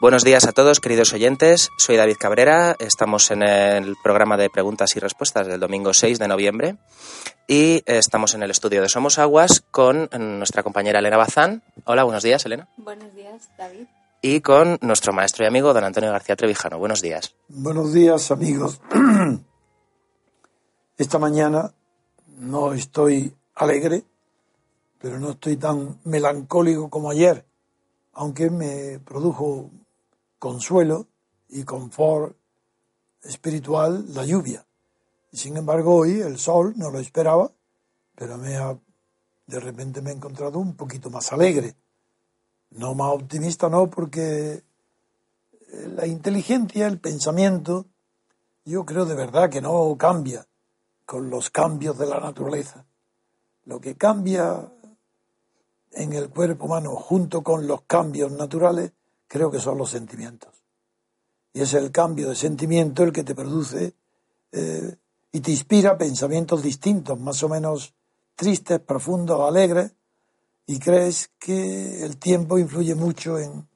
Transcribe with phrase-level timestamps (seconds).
[0.00, 1.70] Buenos días a todos, queridos oyentes.
[1.76, 2.76] Soy David Cabrera.
[2.78, 6.76] Estamos en el programa de preguntas y respuestas del domingo 6 de noviembre
[7.48, 11.64] y estamos en el estudio de Somos Aguas con nuestra compañera Elena Bazán.
[11.84, 12.68] Hola, buenos días, Elena.
[12.76, 13.88] Buenos días, David.
[14.22, 16.78] Y con nuestro maestro y amigo don Antonio García Trevijano.
[16.78, 17.34] Buenos días.
[17.48, 18.80] Buenos días, amigos.
[20.96, 21.74] Esta mañana
[22.36, 24.04] no estoy alegre,
[25.00, 27.44] pero no estoy tan melancólico como ayer,
[28.12, 29.72] aunque me produjo
[30.38, 31.06] consuelo
[31.48, 32.36] y confort
[33.22, 34.64] espiritual la lluvia.
[35.32, 37.50] Sin embargo, hoy el sol no lo esperaba,
[38.14, 38.78] pero me ha,
[39.46, 41.74] de repente me he encontrado un poquito más alegre.
[42.70, 44.62] No más optimista, no, porque
[45.94, 47.86] la inteligencia, el pensamiento,
[48.64, 50.46] yo creo de verdad que no cambia
[51.06, 52.84] con los cambios de la naturaleza.
[53.64, 54.70] Lo que cambia
[55.92, 58.92] en el cuerpo humano junto con los cambios naturales
[59.28, 60.52] creo que son los sentimientos.
[61.52, 63.94] Y es el cambio de sentimiento el que te produce
[64.52, 64.96] eh,
[65.30, 67.94] y te inspira pensamientos distintos, más o menos
[68.34, 69.92] tristes, profundos, alegres,
[70.66, 73.68] y crees que el tiempo influye mucho en,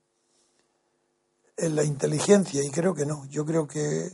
[1.57, 3.27] en la inteligencia, y creo que no.
[3.27, 4.11] Yo creo que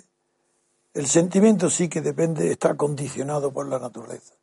[0.94, 4.34] el sentimiento sí que depende, está condicionado por la naturaleza.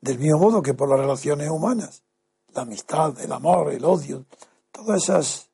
[0.00, 2.02] Del mismo modo que por las relaciones humanas,
[2.54, 4.24] la amistad, el amor, el odio,
[4.72, 5.48] todas esas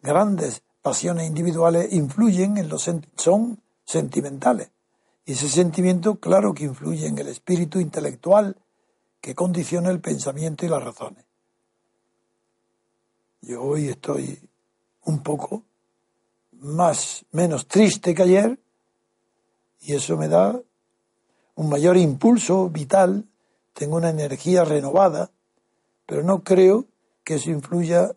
[0.00, 4.70] grandes pasiones individuales influyen en los son sentimentales.
[5.24, 8.56] Y ese sentimiento, claro que influye en el espíritu intelectual
[9.20, 11.24] que condiciona el pensamiento y las razones.
[13.40, 14.40] Yo hoy estoy
[15.04, 15.64] un poco
[16.52, 18.58] más, menos triste que ayer,
[19.80, 20.60] y eso me da
[21.54, 23.26] un mayor impulso vital,
[23.72, 25.30] tengo una energía renovada,
[26.06, 26.86] pero no creo
[27.28, 28.16] que eso influya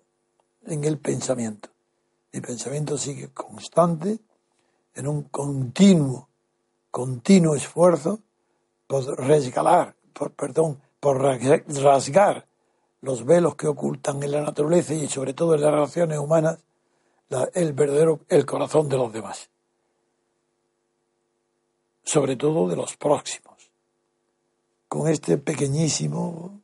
[0.67, 1.67] en el pensamiento.
[2.31, 4.19] Mi pensamiento sigue constante,
[4.95, 6.29] en un continuo,
[6.89, 8.21] continuo esfuerzo
[8.87, 12.47] por resgalar, por, perdón, por rasgar
[13.01, 16.63] los velos que ocultan en la naturaleza y sobre todo en las relaciones humanas
[17.27, 19.49] la, el verdadero, el corazón de los demás.
[22.05, 23.71] Sobre todo de los próximos.
[24.87, 26.60] Con este pequeñísimo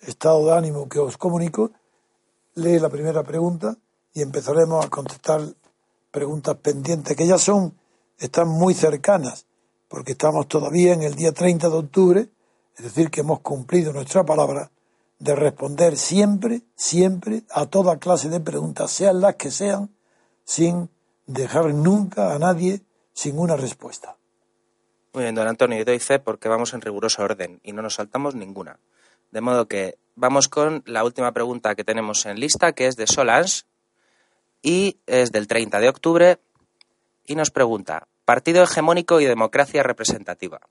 [0.00, 1.72] estado de ánimo que os comunico,
[2.54, 3.76] lee la primera pregunta
[4.12, 5.42] y empezaremos a contestar
[6.10, 7.74] preguntas pendientes que ya son,
[8.18, 9.46] están muy cercanas,
[9.88, 12.28] porque estamos todavía en el día 30 de octubre,
[12.76, 14.70] es decir, que hemos cumplido nuestra palabra
[15.18, 19.90] de responder siempre, siempre a toda clase de preguntas, sean las que sean,
[20.44, 20.88] sin
[21.26, 22.82] dejar nunca a nadie
[23.12, 24.16] sin una respuesta.
[25.12, 27.94] Muy bien, don Antonio, y doy fe porque vamos en riguroso orden y no nos
[27.94, 28.78] saltamos ninguna.
[29.36, 33.06] De modo que vamos con la última pregunta que tenemos en lista, que es de
[33.06, 33.66] Solans
[34.62, 36.38] y es del 30 de octubre
[37.26, 40.62] y nos pregunta, Partido hegemónico y democracia representativa.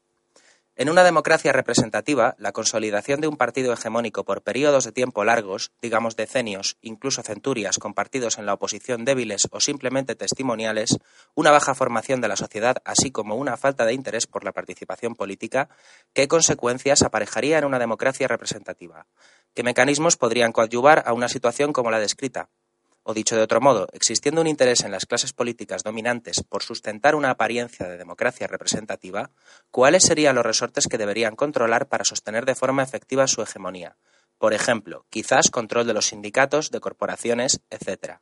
[0.78, 5.72] En una democracia representativa, la consolidación de un partido hegemónico por periodos de tiempo largos,
[5.82, 10.98] digamos decenios, incluso centurias, con partidos en la oposición débiles o simplemente testimoniales,
[11.34, 15.16] una baja formación de la sociedad, así como una falta de interés por la participación
[15.16, 15.70] política,
[16.14, 19.08] ¿qué consecuencias aparejaría en una democracia representativa?
[19.54, 22.50] ¿Qué mecanismos podrían coadyuvar a una situación como la descrita?
[23.08, 27.14] O dicho de otro modo, existiendo un interés en las clases políticas dominantes por sustentar
[27.14, 29.30] una apariencia de democracia representativa,
[29.70, 33.96] ¿cuáles serían los resortes que deberían controlar para sostener de forma efectiva su hegemonía?
[34.40, 38.16] Por ejemplo, quizás control de los sindicatos, de corporaciones, etc.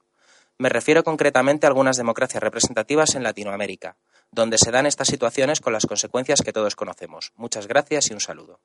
[0.57, 3.95] Me refiero concretamente a algunas democracias representativas en Latinoamérica,
[4.31, 7.31] donde se dan estas situaciones con las consecuencias que todos conocemos.
[7.37, 8.59] Muchas gracias y un saludo.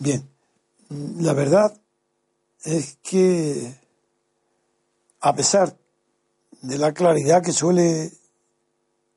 [0.00, 0.28] Bien,
[0.90, 1.80] la verdad
[2.64, 3.83] es que
[5.24, 5.74] a pesar
[6.60, 8.12] de la claridad que suele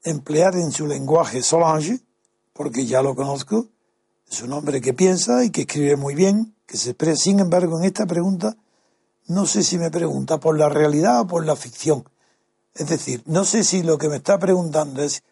[0.03, 1.99] emplear en su lenguaje Solange,
[2.53, 3.67] porque ya lo conozco,
[4.31, 7.23] es un hombre que piensa y que escribe muy bien, que se expresa.
[7.23, 8.55] Sin embargo, en esta pregunta,
[9.27, 12.05] no sé si me pregunta por la realidad o por la ficción.
[12.73, 15.23] Es decir, no sé si lo que me está preguntando es,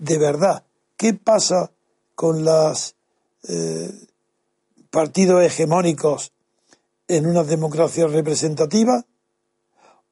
[0.00, 0.64] de verdad,
[0.96, 1.70] ¿qué pasa
[2.16, 2.96] con los
[3.44, 3.92] eh,
[4.90, 6.32] partidos hegemónicos
[7.06, 9.04] en una democracia representativa?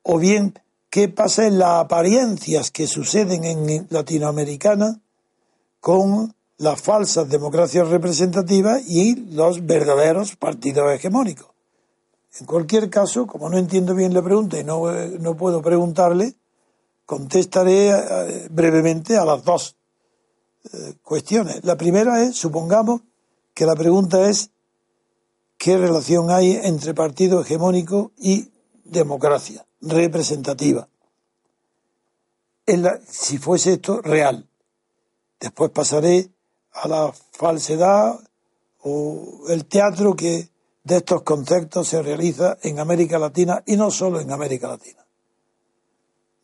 [0.09, 0.55] O bien
[0.89, 5.01] qué pasa en las apariencias que suceden en Latinoamericana
[5.81, 11.49] con las falsas democracias representativas y los verdaderos partidos hegemónicos.
[12.39, 16.35] En cualquier caso, como no entiendo bien la pregunta y no, no puedo preguntarle,
[17.05, 19.75] contestaré eh, brevemente a las dos
[20.73, 21.65] eh, cuestiones.
[21.65, 23.01] La primera es, supongamos
[23.55, 24.51] que la pregunta es,
[25.59, 28.51] ¿qué relación hay entre partido hegemónico y
[28.85, 29.67] democracia?
[29.89, 30.89] Representativa.
[33.09, 34.49] si fuese esto real.
[35.41, 36.31] Después pasaré
[36.73, 38.19] a la falsedad
[38.83, 40.51] o el teatro que
[40.85, 45.05] de estos conceptos se realiza en América Latina y no solo en América Latina.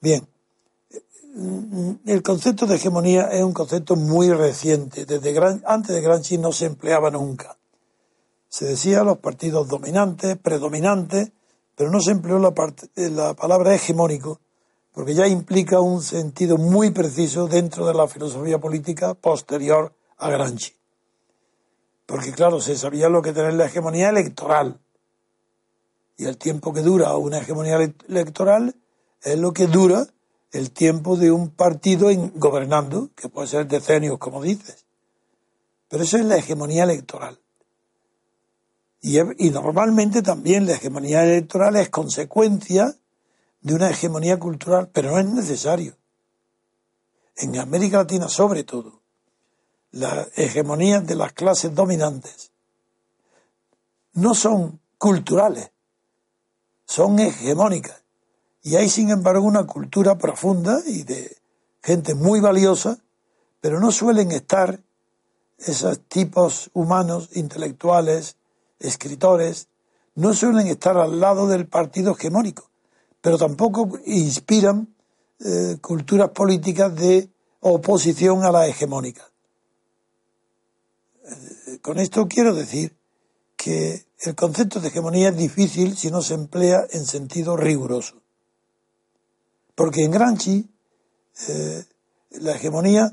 [0.00, 0.26] Bien,
[2.04, 5.06] el concepto de hegemonía es un concepto muy reciente.
[5.06, 7.56] Desde gran, antes de Gramsci no se empleaba nunca.
[8.48, 11.30] Se decía los partidos dominantes, predominantes,
[11.76, 12.52] pero no se empleó la,
[12.96, 14.40] eh, la palabra hegemónico,
[14.92, 20.74] porque ya implica un sentido muy preciso dentro de la filosofía política posterior a Gramsci.
[22.06, 24.78] Porque claro, se sabía lo que tener la hegemonía electoral.
[26.18, 28.76] Y el tiempo que dura una hegemonía electoral
[29.22, 30.06] es lo que dura
[30.52, 34.84] el tiempo de un partido gobernando, que puede ser decenios, como dices.
[35.88, 37.41] Pero eso es la hegemonía electoral.
[39.04, 42.96] Y, normalmente también la hegemonía electoral es consecuencia
[43.60, 45.96] de una hegemonía cultural, pero no es necesario.
[47.36, 49.00] En América Latina, sobre todo,
[49.90, 52.52] la hegemonía de las clases dominantes
[54.12, 55.72] no son culturales,
[56.86, 58.04] son hegemónicas.
[58.62, 61.36] Y hay, sin embargo, una cultura profunda y de
[61.82, 62.98] gente muy valiosa,
[63.60, 64.80] pero no suelen estar
[65.58, 68.36] esos tipos humanos, intelectuales,
[68.82, 69.68] escritores,
[70.14, 72.70] no suelen estar al lado del partido hegemónico,
[73.20, 74.94] pero tampoco inspiran
[75.40, 77.30] eh, culturas políticas de
[77.60, 79.30] oposición a la hegemónica.
[81.24, 82.94] Eh, con esto quiero decir
[83.56, 88.22] que el concepto de hegemonía es difícil si no se emplea en sentido riguroso.
[89.74, 90.68] Porque en Gramsci
[91.48, 91.84] eh,
[92.30, 93.12] la hegemonía,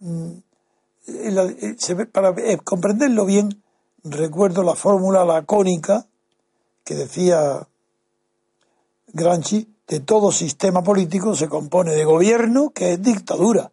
[0.00, 0.30] mm,
[2.12, 2.34] para
[2.64, 3.62] comprenderlo bien,
[4.10, 6.06] recuerdo la fórmula lacónica
[6.84, 7.66] que decía
[9.08, 13.72] Gramsci, de todo sistema político se compone de gobierno, que es dictadura.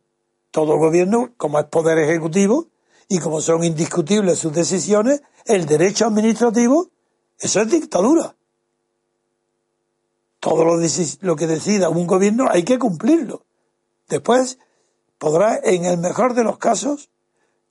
[0.52, 2.68] Todo gobierno, como es poder ejecutivo
[3.08, 6.90] y como son indiscutibles sus decisiones, el derecho administrativo,
[7.40, 8.36] eso es dictadura.
[10.40, 10.78] Todo lo,
[11.22, 13.46] lo que decida un gobierno hay que cumplirlo.
[14.08, 14.60] Después
[15.18, 17.10] podrá, en el mejor de los casos,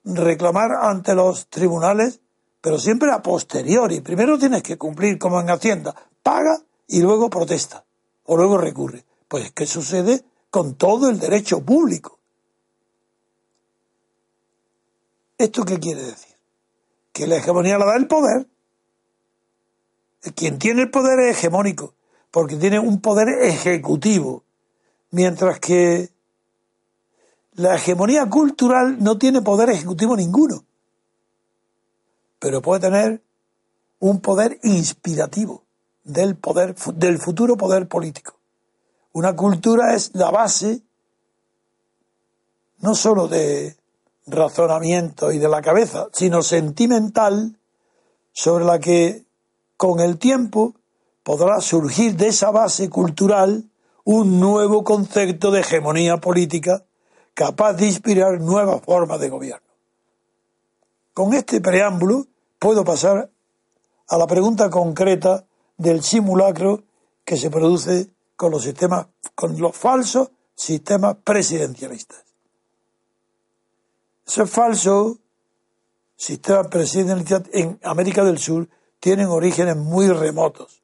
[0.03, 2.19] reclamar ante los tribunales
[2.63, 3.99] pero siempre a posteriori.
[3.99, 5.93] Primero tienes que cumplir como en Hacienda,
[6.23, 7.83] paga y luego protesta,
[8.23, 9.03] o luego recurre.
[9.27, 12.19] Pues, ¿qué sucede con todo el derecho público?
[15.37, 16.37] ¿Esto qué quiere decir?
[17.11, 18.47] Que la hegemonía la da el poder.
[20.33, 21.95] Quien tiene el poder es hegemónico,
[22.31, 24.45] porque tiene un poder ejecutivo,
[25.11, 26.11] mientras que
[27.55, 30.63] la hegemonía cultural no tiene poder ejecutivo ninguno
[32.43, 33.23] pero puede tener
[33.99, 35.63] un poder inspirativo
[36.03, 38.33] del poder, del futuro poder político.
[39.13, 40.81] Una cultura es la base
[42.79, 43.77] no sólo de
[44.27, 47.57] razonamiento y de la cabeza, sino sentimental,
[48.33, 49.23] sobre la que
[49.77, 50.75] con el tiempo
[51.23, 53.69] podrá surgir de esa base cultural
[54.03, 56.83] un nuevo concepto de hegemonía política
[57.35, 59.65] capaz de inspirar nuevas formas de gobierno.
[61.13, 62.27] Con este preámbulo
[62.63, 63.29] puedo pasar
[64.07, 66.83] a la pregunta concreta del simulacro
[67.25, 72.23] que se produce con los sistemas, con los falsos sistemas presidencialistas.
[74.25, 75.19] Ese falso
[76.15, 78.69] sistema presidencialista en América del Sur
[79.01, 80.81] tienen orígenes muy remotos.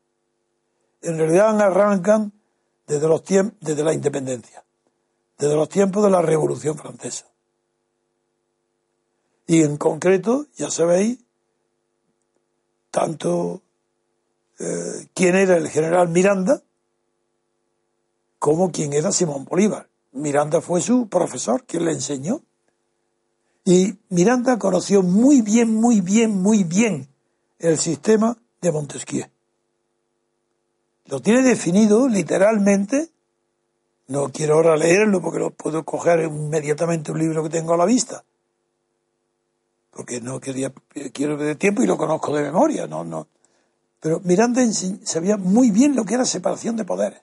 [1.01, 2.33] En realidad arrancan
[2.87, 4.65] desde los desde la independencia,
[5.37, 7.27] desde los tiempos de la Revolución Francesa.
[9.47, 11.19] Y en concreto, ya sabéis,
[12.91, 13.61] tanto
[14.59, 16.61] eh, quién era el general Miranda
[18.39, 19.89] como quién era Simón Bolívar.
[20.11, 22.41] Miranda fue su profesor, quien le enseñó.
[23.65, 27.07] Y Miranda conoció muy bien, muy bien, muy bien
[27.59, 29.27] el sistema de Montesquieu.
[31.05, 33.09] Lo tiene definido literalmente.
[34.07, 37.85] No quiero ahora leerlo porque lo puedo coger inmediatamente un libro que tengo a la
[37.85, 38.23] vista.
[39.91, 40.71] Porque no quería,
[41.13, 43.27] quiero de tiempo y lo conozco de memoria, no, no.
[43.99, 44.61] Pero Miranda
[45.03, 47.21] sabía muy bien lo que era separación de poderes.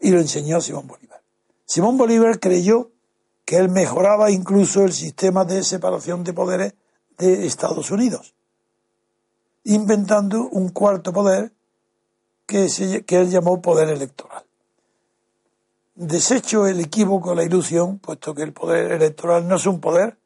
[0.00, 1.22] Y lo enseñó a Simón Bolívar.
[1.64, 2.90] Simón Bolívar creyó
[3.44, 6.74] que él mejoraba incluso el sistema de separación de poderes
[7.16, 8.34] de Estados Unidos,
[9.64, 11.52] inventando un cuarto poder
[12.46, 12.68] que,
[13.06, 14.44] que él llamó poder electoral.
[15.94, 20.18] Desecho el equívoco, la ilusión, puesto que el poder electoral no es un poder,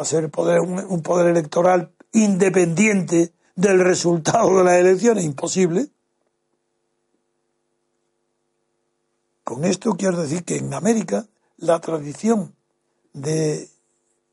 [0.00, 5.88] a ser poder, un, poder electoral independiente del resultado de las elecciones, imposible.
[9.44, 11.26] Con esto quiero decir que en América
[11.58, 12.54] la tradición
[13.12, 13.68] de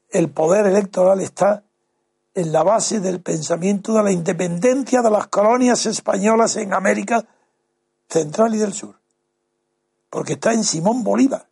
[0.09, 1.63] el poder electoral está
[2.35, 7.25] en la base del pensamiento de la independencia de las colonias españolas en América
[8.09, 8.95] Central y del Sur.
[10.09, 11.47] Porque está en Simón Bolívar.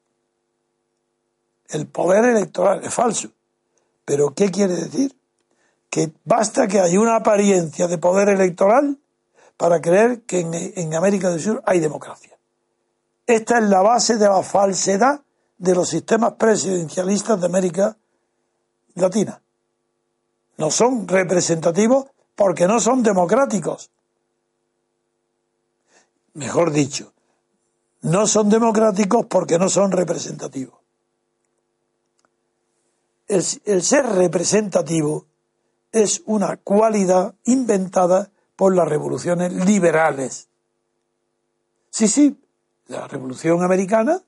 [1.69, 3.31] El poder electoral es falso.
[4.11, 5.15] Pero ¿qué quiere decir?
[5.89, 8.99] Que basta que haya una apariencia de poder electoral
[9.55, 12.37] para creer que en, América del Sur hay democracia.
[13.25, 15.21] Esta es la base de la falsedad
[15.57, 17.95] de los sistemas presidencialistas de América
[18.95, 19.41] Latina.
[20.57, 23.91] No son representativos porque no son democráticos.
[26.33, 27.13] Mejor dicho,
[28.01, 30.80] no son democráticos porque no son representativos.
[33.31, 35.25] El, ser representativo
[35.93, 40.49] es una cualidad inventada por las revoluciones liberales.
[41.89, 42.37] Sí, sí,
[42.87, 44.21] la revolución americana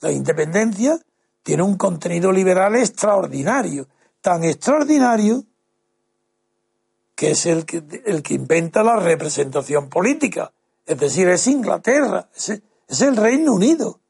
[0.00, 0.98] la independencia
[1.44, 3.86] tiene un contenido liberal extraordinario,
[4.20, 5.44] tan extraordinario
[7.14, 10.52] que es el que, inventa la representación política.
[10.86, 14.00] Es decir, es Inglaterra, es el Reino Unido.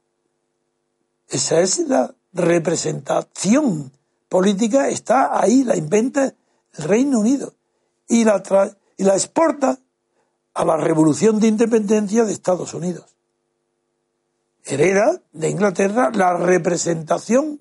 [1.29, 3.93] Esa es la representación
[4.31, 7.53] política, está ahí, la inventa el Reino Unido
[8.09, 8.43] y la,
[8.97, 9.79] y la exporta
[10.55, 13.11] a la revolución de independencia de Estados Unidos
[14.65, 17.61] hereda de Inglaterra la representación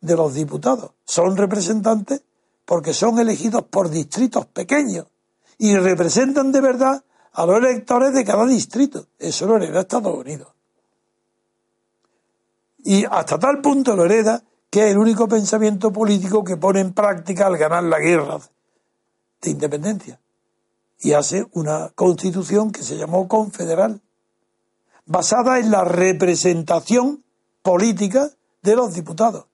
[0.00, 0.92] de los diputados.
[1.04, 2.22] Son representantes
[2.64, 5.06] porque son elegidos por distritos pequeños
[5.58, 9.06] y representan de verdad a los electores de cada distrito.
[9.18, 10.48] Eso lo hereda Estados Unidos.
[12.82, 16.94] Y hasta tal punto lo hereda que es el único pensamiento político que pone en
[16.94, 18.38] práctica al ganar la guerra
[19.42, 20.20] de independencia.
[21.00, 24.00] Y hace una constitución que se llamó confederal
[25.06, 27.24] basada en la representación
[27.62, 28.30] política
[28.62, 29.46] de los diputados.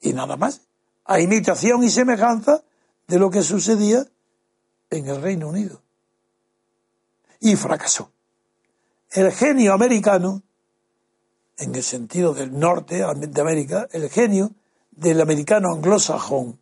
[0.00, 0.60] Y nada más,
[1.04, 2.62] a imitación y semejanza
[3.08, 4.06] de lo que sucedía
[4.90, 5.82] en el Reino Unido.
[7.40, 8.12] Y fracasó.
[9.10, 10.42] El genio americano,
[11.58, 14.52] en el sentido del norte de América, el genio
[14.90, 16.58] del americano anglosajón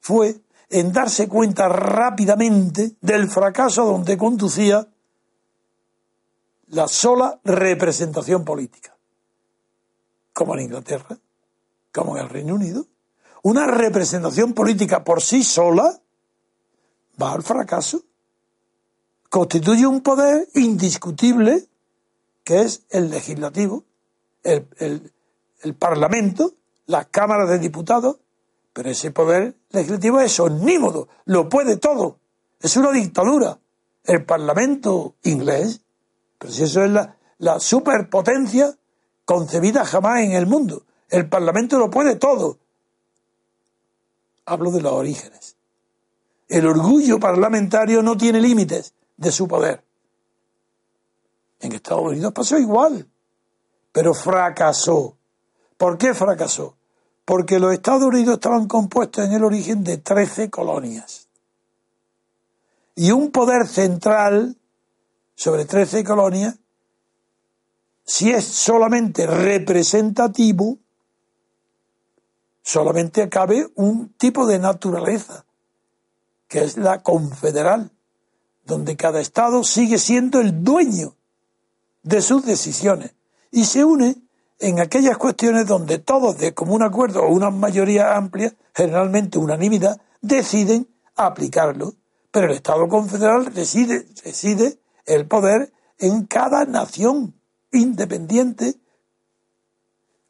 [0.00, 4.86] fue en darse cuenta rápidamente del fracaso donde conducía
[6.68, 8.96] la sola representación política,
[10.32, 11.18] como en Inglaterra,
[11.92, 12.86] como en el Reino Unido.
[13.42, 16.00] Una representación política por sí sola
[17.20, 18.02] va al fracaso.
[19.30, 21.66] Constituye un poder indiscutible
[22.42, 23.84] que es el legislativo,
[24.52, 25.12] el,
[25.62, 26.54] el Parlamento,
[26.86, 28.18] las cámaras de diputados,
[28.72, 32.18] pero ese poder legislativo es omnímodo, lo puede todo,
[32.60, 33.58] es una dictadura.
[34.04, 35.80] El Parlamento inglés
[36.38, 38.76] pero si eso es la, superpotencia
[39.24, 40.84] concebida jamás en el mundo.
[41.08, 42.58] El Parlamento lo puede todo.
[44.44, 45.56] Hablo de los orígenes.
[46.48, 49.82] El orgullo parlamentario no tiene límites de su poder.
[51.60, 53.08] En Estados Unidos pasó igual,
[53.96, 55.16] pero fracasó.
[55.78, 56.76] ¿Por qué fracasó?
[57.24, 61.28] Porque los Estados Unidos estaban compuestos en el origen de 13 colonias.
[62.94, 64.54] Y un poder central
[65.34, 66.56] sobre 13 colonias,
[68.04, 70.76] si es solamente representativo,
[72.60, 75.46] solamente cabe un tipo de naturaleza,
[76.48, 77.90] que es la confederal,
[78.66, 81.16] donde cada Estado sigue siendo el dueño
[82.02, 83.16] de sus decisiones
[83.56, 84.16] y se une
[84.58, 90.86] en aquellas cuestiones donde todos de común acuerdo o una mayoría amplia, generalmente unanimidad, deciden
[91.14, 91.94] aplicarlo.
[92.30, 97.34] Pero el Estado confederal reside, reside el poder en cada nación
[97.72, 98.74] independiente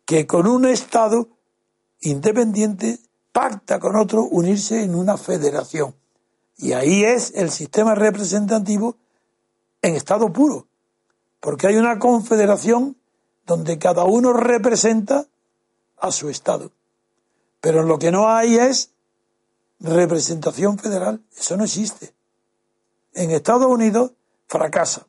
[0.05, 1.29] que con un Estado
[2.01, 3.01] independiente
[3.33, 5.97] pacta con otro unirse en una federación.
[6.59, 8.99] Y ahí es el sistema representativo
[9.83, 10.69] en estado puro,
[11.41, 12.97] porque hay una confederación
[13.47, 15.27] donde cada uno representa
[15.99, 16.73] a su Estado.
[17.61, 18.91] Pero lo que no hay es
[19.81, 21.23] representación federal.
[21.37, 22.13] Eso no existe.
[23.15, 24.13] En Estados Unidos
[24.47, 25.07] fracasa.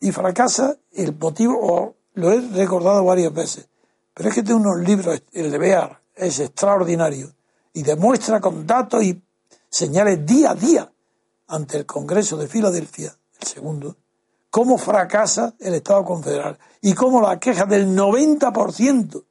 [0.00, 3.68] Y fracasa el motivo, lo he recordado varias veces,
[4.12, 7.34] pero es que tiene unos libros, el de Bear es extraordinario
[7.72, 9.20] y demuestra con datos y
[9.68, 10.92] señales día a día
[11.48, 13.96] ante el Congreso de Filadelfia, el segundo,
[14.54, 19.24] cómo fracasa el Estado confederal y cómo la queja del 90%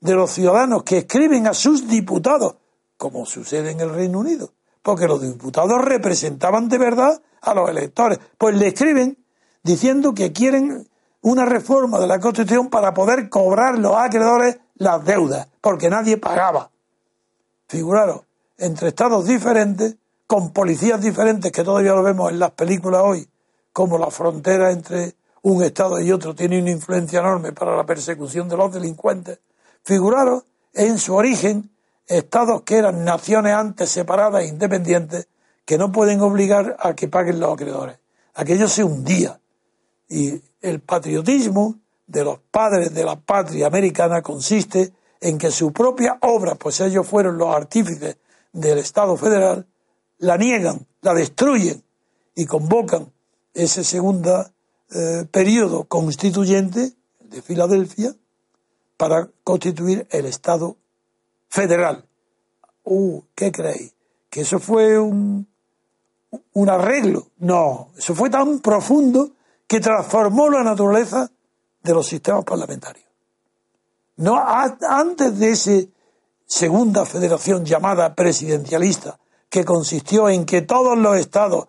[0.00, 2.56] de los ciudadanos que escriben a sus diputados,
[2.96, 4.50] como sucede en el Reino Unido,
[4.82, 9.16] porque los diputados representaban de verdad a los electores, pues le escriben
[9.62, 10.88] diciendo que quieren
[11.20, 16.72] una reforma de la Constitución para poder cobrar los acreedores las deudas, porque nadie pagaba.
[17.68, 18.22] Figuraros,
[18.58, 19.94] entre estados diferentes,
[20.26, 23.28] con policías diferentes, que todavía lo vemos en las películas hoy,
[23.80, 28.46] como la frontera entre un Estado y otro tiene una influencia enorme para la persecución
[28.46, 29.38] de los delincuentes.
[29.82, 31.70] Figuraros en su origen
[32.06, 35.28] estados que eran naciones antes separadas e independientes
[35.64, 37.96] que no pueden obligar a que paguen los acreedores.
[38.34, 39.40] Aquello se hundía.
[40.10, 46.18] Y el patriotismo de los padres de la patria americana consiste en que su propia
[46.20, 48.18] obra, pues ellos fueron los artífices
[48.52, 49.66] del Estado federal,
[50.18, 51.82] la niegan, la destruyen
[52.34, 53.10] y convocan
[53.54, 54.46] ese segundo
[54.90, 58.14] eh, periodo constituyente de Filadelfia
[58.96, 60.76] para constituir el Estado
[61.48, 62.04] federal.
[62.84, 63.94] Uh, ¿qué creéis?
[64.28, 65.46] ¿Que eso fue un,
[66.52, 67.28] un arreglo?
[67.38, 69.32] No, eso fue tan profundo
[69.66, 71.30] que transformó la naturaleza
[71.82, 73.06] de los sistemas parlamentarios.
[74.16, 75.88] No, antes de esa
[76.46, 81.68] segunda federación llamada presidencialista, que consistió en que todos los estados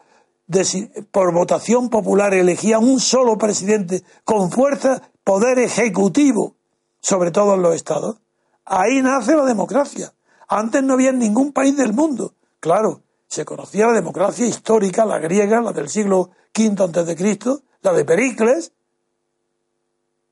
[1.12, 6.56] por votación popular elegía un solo presidente con fuerza, poder ejecutivo
[7.00, 8.18] sobre todos los estados.
[8.66, 10.14] Ahí nace la democracia.
[10.48, 12.34] Antes no había en ningún país del mundo.
[12.60, 17.62] Claro, se conocía la democracia histórica, la griega, la del siglo V antes de Cristo,
[17.82, 18.74] la de Pericles.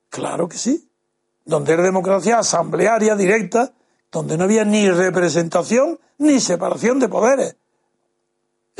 [0.10, 0.90] Claro que sí.
[1.46, 3.74] Donde era democracia asamblearia directa,
[4.12, 7.56] donde no había ni representación ni separación de poderes.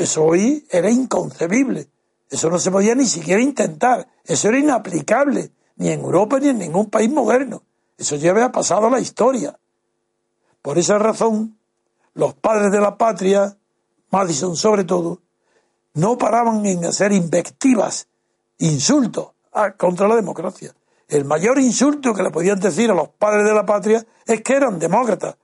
[0.00, 1.88] Eso hoy era inconcebible.
[2.30, 4.08] Eso no se podía ni siquiera intentar.
[4.24, 7.62] Eso era inaplicable, ni en Europa ni en ningún país moderno.
[7.98, 9.58] Eso ya había pasado la historia.
[10.62, 11.58] Por esa razón,
[12.14, 13.58] los padres de la patria,
[14.10, 15.20] Madison sobre todo,
[15.92, 18.08] no paraban en hacer invectivas,
[18.56, 19.32] insultos
[19.76, 20.74] contra la democracia.
[21.08, 24.54] El mayor insulto que le podían decir a los padres de la patria es que
[24.54, 25.36] eran demócratas.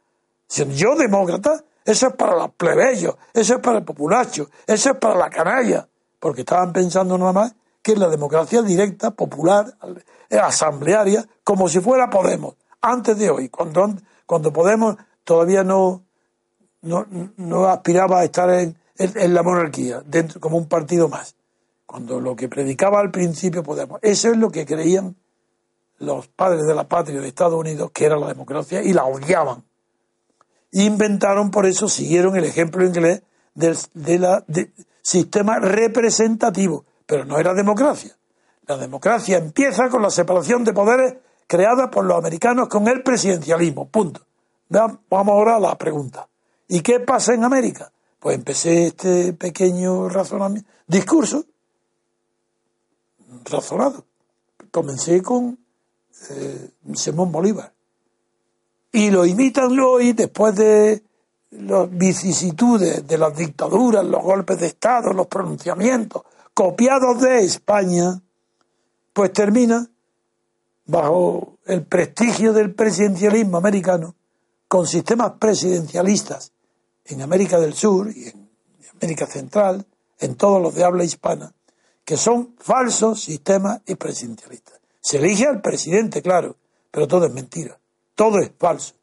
[0.48, 5.14] Yo demócrata, eso es para los plebeyos, eso es para el populacho, eso es para
[5.14, 9.72] la canalla, porque estaban pensando nada más que en la democracia directa, popular,
[10.30, 16.02] asamblearia, como si fuera Podemos, antes de hoy, cuando, Podemos todavía no,
[16.82, 21.36] no, aspiraba a estar en, en, la monarquía, dentro, como un partido más.
[21.86, 25.14] Cuando lo que predicaba al principio Podemos, eso es lo que creían
[25.98, 29.62] los padres de la patria de Estados Unidos, que era la democracia, y la odiaban
[30.84, 33.22] inventaron, por eso siguieron el ejemplo inglés
[33.54, 33.76] del
[34.46, 38.16] de sistema representativo, pero no era democracia.
[38.66, 41.14] La democracia empieza con la separación de poderes
[41.46, 43.88] creada por los americanos con el presidencialismo.
[43.88, 44.26] Punto.
[44.68, 46.28] Vamos ahora a la pregunta.
[46.68, 47.92] ¿Y qué pasa en América?
[48.18, 51.44] Pues empecé este pequeño razonamiento, discurso
[53.44, 54.04] razonado.
[54.72, 55.58] Comencé con
[56.30, 57.75] eh, Simón Bolívar
[58.92, 61.02] y lo imitan hoy después de
[61.50, 66.22] las vicisitudes de las dictaduras, los golpes de Estado, los pronunciamientos
[66.54, 68.20] copiados de España,
[69.12, 69.86] pues termina
[70.86, 74.14] bajo el prestigio del presidencialismo americano,
[74.68, 76.52] con sistemas presidencialistas
[77.04, 78.48] en América del Sur y en
[78.94, 79.86] América Central,
[80.18, 81.52] en todos los de habla hispana,
[82.04, 84.80] que son falsos sistemas y presidencialistas.
[85.00, 86.56] Se elige al presidente, claro,
[86.90, 87.78] pero todo es mentira,
[88.16, 88.94] todo es falso.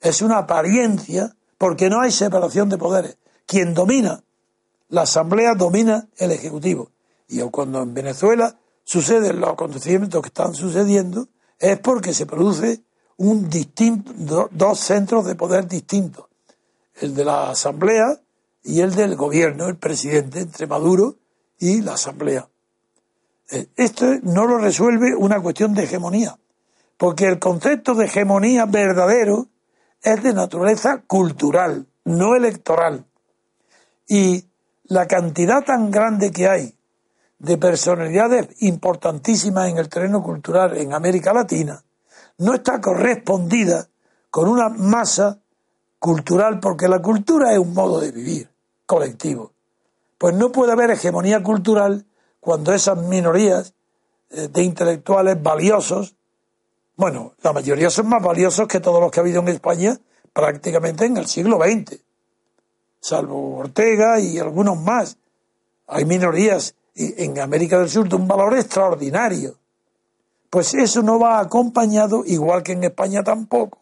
[0.00, 3.16] Es una apariencia porque no hay separación de poderes.
[3.46, 4.22] Quien domina
[4.92, 6.90] la Asamblea domina el Ejecutivo.
[7.28, 12.82] Y cuando en Venezuela suceden los acontecimientos que están sucediendo, es porque se produce
[13.16, 16.26] un distinto, dos centros de poder distintos.
[17.00, 18.20] El de la Asamblea
[18.64, 21.16] y el del gobierno, el presidente, entre Maduro
[21.58, 22.46] y la Asamblea.
[23.50, 26.38] Eh, esto no lo resuelve una cuestión de hegemonía,
[27.02, 29.48] porque el concepto de hegemonía verdadero
[30.02, 33.06] es de naturaleza cultural, no electoral.
[34.06, 34.44] Y
[34.84, 36.76] la cantidad tan grande que hay
[37.40, 41.82] de personalidades importantísimas en el terreno cultural en América Latina
[42.38, 43.88] no está correspondida
[44.30, 45.40] con una masa
[45.98, 48.48] cultural, porque la cultura es un modo de vivir
[48.86, 49.50] colectivo.
[50.18, 52.06] Pues no puede haber hegemonía cultural
[52.38, 53.74] cuando esas minorías
[54.30, 56.14] eh, de intelectuales valiosos,
[56.96, 59.98] bueno, la mayoría son más valiosos que todos los que ha habido en España
[60.32, 61.98] prácticamente en el siglo XX,
[63.00, 65.16] salvo Ortega y algunos más.
[65.86, 69.56] Hay minorías en América del Sur de un valor extraordinario.
[70.50, 73.78] Pues eso no va acompañado, igual que en España tampoco,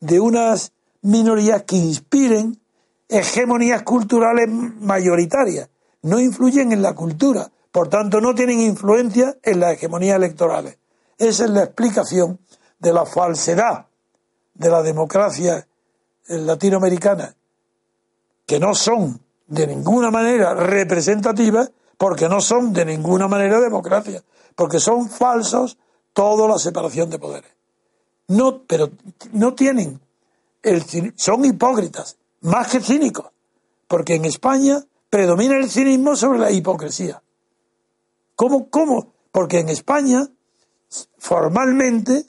[0.00, 2.60] de unas minorías que inspiren
[3.08, 5.68] hegemonías culturales mayoritarias.
[6.02, 10.78] No influyen en la cultura, por tanto no tienen influencia en las hegemonías electorales.
[11.18, 12.38] Esa es la explicación
[12.78, 13.86] de la falsedad
[14.54, 15.66] de la democracia
[16.28, 17.34] latinoamericana,
[18.46, 24.22] que no son de ninguna manera representativas, porque no son de ninguna manera democracia,
[24.54, 25.78] porque son falsos
[26.12, 27.50] toda la separación de poderes.
[28.28, 28.90] No, pero
[29.32, 30.00] no tienen,
[30.62, 30.84] el,
[31.16, 33.26] son hipócritas, más que cínicos,
[33.86, 37.22] porque en España predomina el cinismo sobre la hipocresía.
[38.34, 38.68] ¿Cómo?
[38.68, 39.12] ¿Cómo?
[39.30, 40.28] Porque en España,
[41.26, 42.24] formalmente,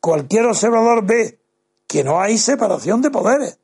[0.00, 1.40] cualquier observador ve
[1.86, 3.58] que no hay separación de poderes.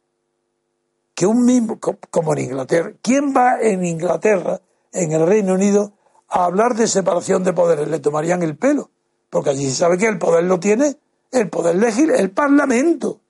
[1.14, 5.92] Que un mismo, como en Inglaterra, ¿quién va en Inglaterra, en el Reino Unido,
[6.28, 7.88] a hablar de separación de poderes?
[7.88, 8.88] Le tomarían el pelo,
[9.28, 10.96] porque allí se sabe que el poder lo tiene
[11.30, 13.20] el poder legislativo, el Parlamento,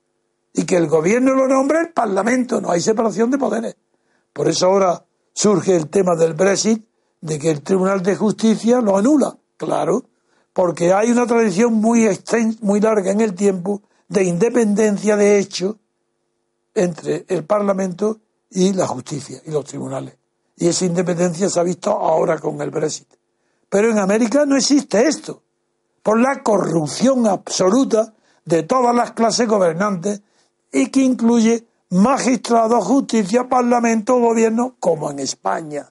[0.53, 3.77] y que el gobierno lo nombra el Parlamento, no hay separación de poderes.
[4.33, 6.87] Por eso ahora surge el tema del Brexit,
[7.21, 10.05] de que el Tribunal de Justicia lo anula, claro,
[10.55, 12.09] porque hay una tradición muy,
[12.63, 15.79] muy larga en el tiempo de independencia de hecho
[16.75, 20.17] entre el Parlamento y la justicia y los tribunales.
[20.57, 23.09] Y esa independencia se ha visto ahora con el Brexit.
[23.69, 25.43] Pero en América no existe esto,
[26.05, 28.15] por la corrupción absoluta
[28.45, 30.23] de todas las clases gobernantes
[30.73, 35.91] y que incluye magistrados, justicia, parlamento, gobierno, como en España.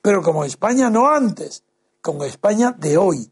[0.00, 1.64] Pero como España no antes,
[2.00, 3.28] como España de hoy.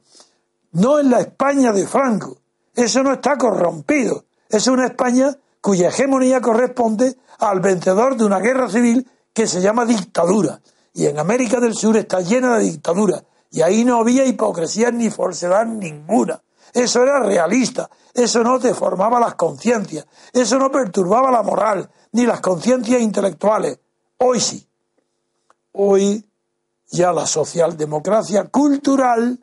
[0.75, 2.39] No en la España de Franco,
[2.75, 4.25] eso no está corrompido.
[4.49, 9.85] Es una España cuya hegemonía corresponde al vencedor de una guerra civil que se llama
[9.85, 10.61] dictadura.
[10.93, 13.23] Y en América del Sur está llena de dictadura.
[13.53, 16.43] Y ahí no había hipocresía ni falsedad ninguna.
[16.73, 17.89] Eso era realista.
[18.13, 20.07] Eso no deformaba las conciencias.
[20.33, 23.79] Eso no perturbaba la moral ni las conciencias intelectuales.
[24.19, 24.67] Hoy sí.
[25.71, 26.25] Hoy
[26.89, 29.39] ya la socialdemocracia cultural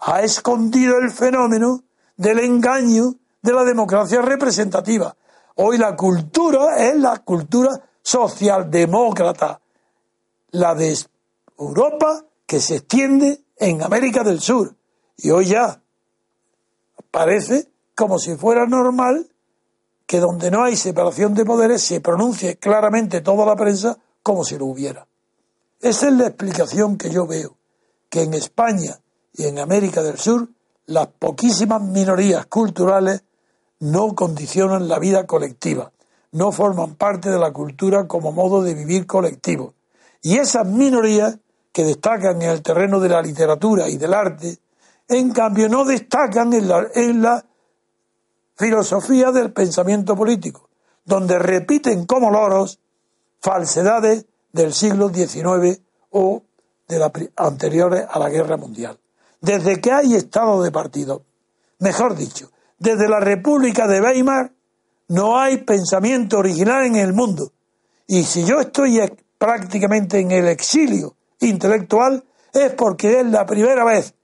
[0.00, 1.82] ha escondido el fenómeno
[2.16, 5.16] del engaño de la democracia representativa.
[5.56, 9.60] Hoy la cultura es la cultura socialdemócrata,
[10.52, 10.96] la de
[11.58, 14.74] Europa que se extiende en América del Sur.
[15.16, 15.80] Y hoy ya
[17.10, 19.30] parece como si fuera normal
[20.06, 24.58] que donde no hay separación de poderes se pronuncie claramente toda la prensa como si
[24.58, 25.06] lo hubiera.
[25.80, 27.56] Esa es la explicación que yo veo,
[28.08, 28.98] que en España
[29.32, 30.48] y en América del Sur
[30.86, 33.22] las poquísimas minorías culturales
[33.78, 35.92] no condicionan la vida colectiva,
[36.32, 39.74] no forman parte de la cultura como modo de vivir colectivo.
[40.22, 41.38] Y esas minorías
[41.72, 44.58] que destacan en el terreno de la literatura y del arte,
[45.08, 47.44] en cambio no destacan en la,
[48.56, 50.68] filosofía del pensamiento político,
[51.06, 52.78] donde repiten como loros
[53.40, 56.42] falsedades del siglo XIX o
[56.86, 58.99] de la, anteriores a la guerra mundial.
[59.40, 61.24] Desde que hay estado de partido,
[61.78, 64.52] mejor dicho, Desde la República de Weimar
[65.08, 67.52] no hay pensamiento original en el mundo.
[68.06, 69.00] Y si yo estoy
[69.36, 74.14] prácticamente en el exilio intelectual, es porque es la primera vez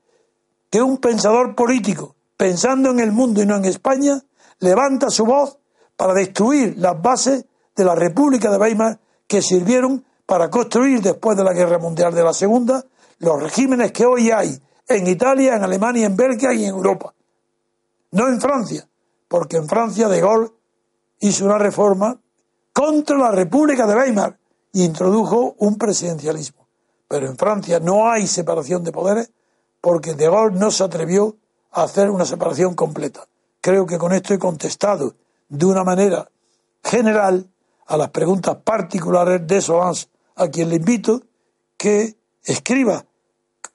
[0.70, 4.22] que un pensador político, pensando en el mundo y no en España,
[4.60, 5.58] levanta su voz
[5.96, 11.44] para destruir las bases de la República de Weimar que sirvieron para construir después de
[11.44, 12.84] la Guerra Mundial de la Segunda
[13.18, 17.14] los regímenes que hoy hay en Italia, en Alemania, en Bélgica y en Europa.
[18.12, 18.88] No en Francia,
[19.28, 20.52] porque en Francia De Gaulle
[21.20, 22.18] hizo una reforma
[22.72, 24.38] contra la República de Weimar
[24.72, 26.66] e introdujo un presidencialismo.
[27.08, 29.30] Pero en Francia no hay separación de poderes
[29.80, 31.36] porque De Gaulle no se atrevió
[31.72, 33.26] a hacer una separación completa.
[33.60, 35.14] Creo que con esto he contestado
[35.48, 36.30] de una manera
[36.82, 37.48] general
[37.86, 41.22] a las preguntas particulares de Solans, a quien le invito
[41.76, 43.04] que escriba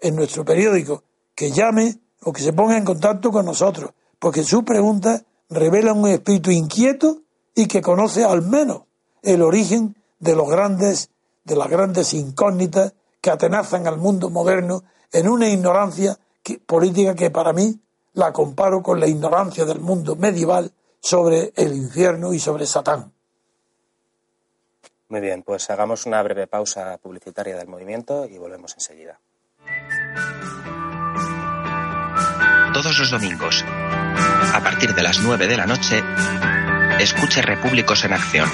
[0.02, 1.04] en nuestro periódico,
[1.36, 6.10] que llame o que se ponga en contacto con nosotros, porque sus preguntas revelan un
[6.10, 7.22] espíritu inquieto
[7.56, 8.84] y que conoce al menos
[9.22, 11.10] el origen de los grandes,
[11.44, 16.18] de las grandes incógnitas que atenazan al mundo moderno en una ignorancia
[16.66, 17.80] política que para mí
[18.14, 23.12] la comparo con la ignorancia del mundo medieval sobre el infierno y sobre Satán.
[25.10, 29.20] Muy bien, pues hagamos una breve pausa publicitaria del movimiento y volvemos enseguida.
[32.74, 33.64] Todos los domingos,
[34.54, 36.04] a partir de las 9 de la noche,
[37.00, 38.50] escuche Repúblicos en Acción.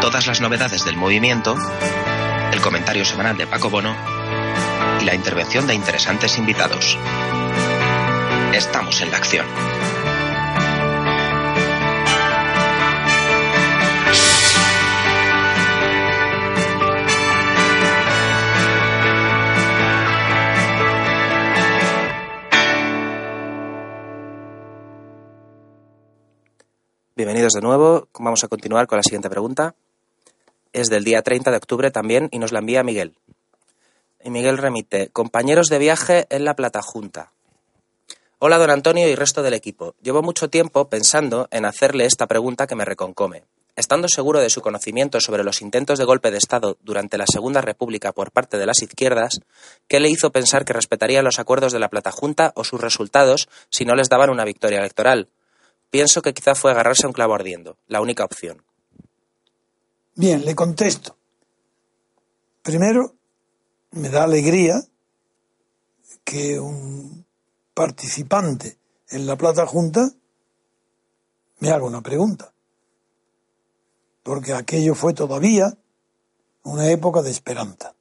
[0.00, 1.56] Todas las novedades del movimiento,
[2.52, 3.94] el comentario semanal de Paco Bono
[5.00, 6.98] y la intervención de interesantes invitados.
[8.52, 9.46] Estamos en la acción.
[27.20, 28.08] Bienvenidos de nuevo.
[28.18, 29.74] Vamos a continuar con la siguiente pregunta.
[30.72, 33.14] Es del día 30 de octubre también y nos la envía Miguel.
[34.24, 37.30] Y Miguel remite, compañeros de viaje en la Plata Junta.
[38.38, 39.94] Hola, don Antonio y resto del equipo.
[40.00, 43.44] Llevo mucho tiempo pensando en hacerle esta pregunta que me reconcome.
[43.76, 47.60] Estando seguro de su conocimiento sobre los intentos de golpe de Estado durante la Segunda
[47.60, 49.40] República por parte de las izquierdas,
[49.88, 53.50] ¿qué le hizo pensar que respetaría los acuerdos de la Plata Junta o sus resultados
[53.68, 55.28] si no les daban una victoria electoral?
[55.90, 58.62] Pienso que quizá fue agarrarse a un clavo ardiendo, la única opción.
[60.14, 61.16] Bien, le contesto.
[62.62, 63.16] Primero,
[63.90, 64.80] me da alegría
[66.22, 67.26] que un
[67.74, 70.12] participante en la Plata Junta
[71.58, 72.52] me haga una pregunta.
[74.22, 75.76] Porque aquello fue todavía
[76.62, 77.94] una época de esperanza.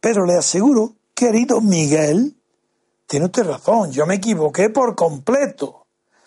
[0.00, 2.36] Pero le aseguro, querido Miguel,
[3.06, 5.81] tiene usted razón, yo me equivoqué por completo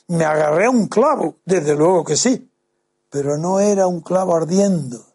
[0.08, 2.50] me agarré a un clavo, desde luego que sí,
[3.10, 5.06] pero no era un clavo ardiendo,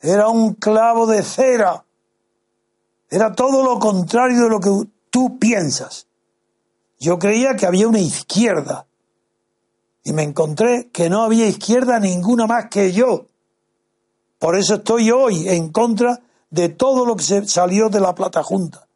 [0.00, 1.84] era un clavo de cera,
[3.08, 4.70] era todo lo contrario de lo que
[5.10, 6.06] tú piensas.
[6.98, 8.86] Yo creía que había una izquierda
[10.04, 13.26] y me encontré que no había izquierda ninguna más que yo.
[14.38, 16.20] Por eso estoy hoy en contra
[16.50, 18.86] de todo lo que se salió de la Plata Junta,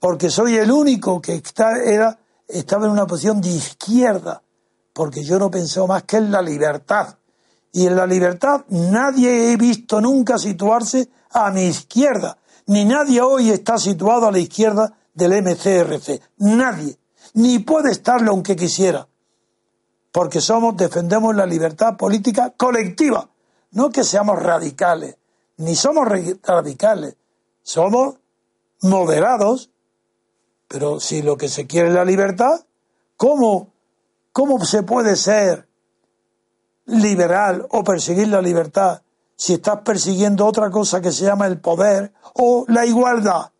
[0.00, 4.42] porque soy el único que está, era estaba en una posición de izquierda,
[4.92, 7.16] porque yo no pensé más que en la libertad.
[7.70, 13.50] Y en la libertad nadie he visto nunca situarse a mi izquierda, ni nadie hoy
[13.50, 16.20] está situado a la izquierda del MCRC.
[16.38, 16.98] Nadie.
[17.34, 19.06] Ni puede estarlo aunque quisiera.
[20.12, 23.28] Porque somos, defendemos la libertad política colectiva.
[23.72, 25.16] No que seamos radicales.
[25.58, 26.08] Ni somos
[26.42, 27.16] radicales.
[27.62, 28.16] Somos
[28.82, 29.70] moderados
[30.68, 32.60] pero si lo que se quiere es la libertad,
[33.16, 33.72] ¿cómo,
[34.32, 35.66] cómo se puede ser
[36.84, 39.02] liberal o perseguir la libertad
[39.34, 43.50] si estás persiguiendo otra cosa que se llama el poder o la igualdad?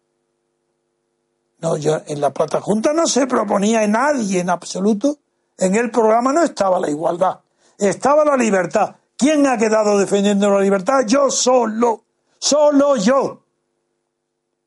[1.61, 5.19] No, yo en la Plata Junta no se proponía en nadie en absoluto.
[5.57, 7.41] En el programa no estaba la igualdad,
[7.79, 8.95] estaba la libertad.
[9.17, 11.01] ¿Quién ha quedado defendiendo la libertad?
[11.07, 12.05] Yo solo,
[12.39, 13.43] solo yo.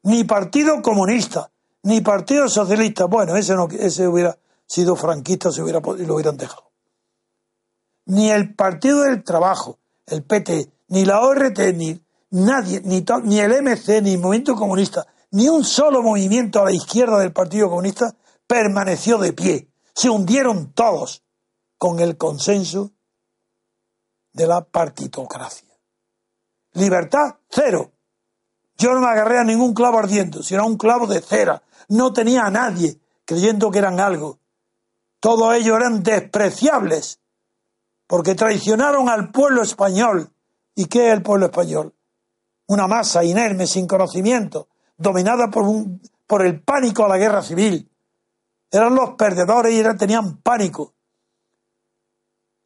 [0.03, 1.50] Ni Partido Comunista,
[1.83, 3.05] ni Partido Socialista.
[3.05, 6.71] Bueno, ese, no, ese hubiera sido franquista, se hubiera, lo hubieran dejado.
[8.05, 13.61] Ni el Partido del Trabajo, el PT, ni la ORT, ni nadie, ni, ni el
[13.61, 18.15] MC, ni el Movimiento Comunista, ni un solo movimiento a la izquierda del Partido Comunista
[18.47, 19.69] permaneció de pie.
[19.93, 21.23] Se hundieron todos
[21.77, 22.91] con el consenso
[24.33, 25.69] de la partitocracia.
[26.73, 27.91] Libertad, cero.
[28.77, 31.61] Yo no me agarré a ningún clavo ardiendo, sino a un clavo de cera,
[31.91, 34.39] no tenía a nadie creyendo que eran algo.
[35.19, 37.19] Todos ellos eran despreciables
[38.07, 40.31] porque traicionaron al pueblo español.
[40.73, 41.93] ¿Y qué es el pueblo español?
[42.67, 47.89] Una masa inerme, sin conocimiento, dominada por, un, por el pánico a la guerra civil.
[48.71, 50.93] Eran los perdedores y tenían pánico.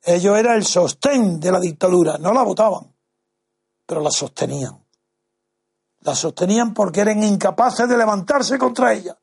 [0.04, 2.94] Ellos eran el sostén de la dictadura, no la votaban,
[3.88, 4.85] pero la sostenían.
[6.06, 9.18] La sostenían porque eran incapaces de levantarse contra ella.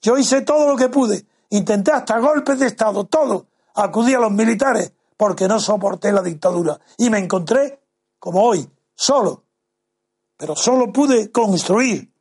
[0.00, 3.48] Yo hice todo lo que pude, intenté hasta golpes de Estado, todo.
[3.74, 6.78] Acudí a los militares, porque no soporté la dictadura.
[6.98, 7.82] Y me encontré,
[8.20, 9.42] como hoy, solo.
[10.36, 12.12] Pero solo pude construir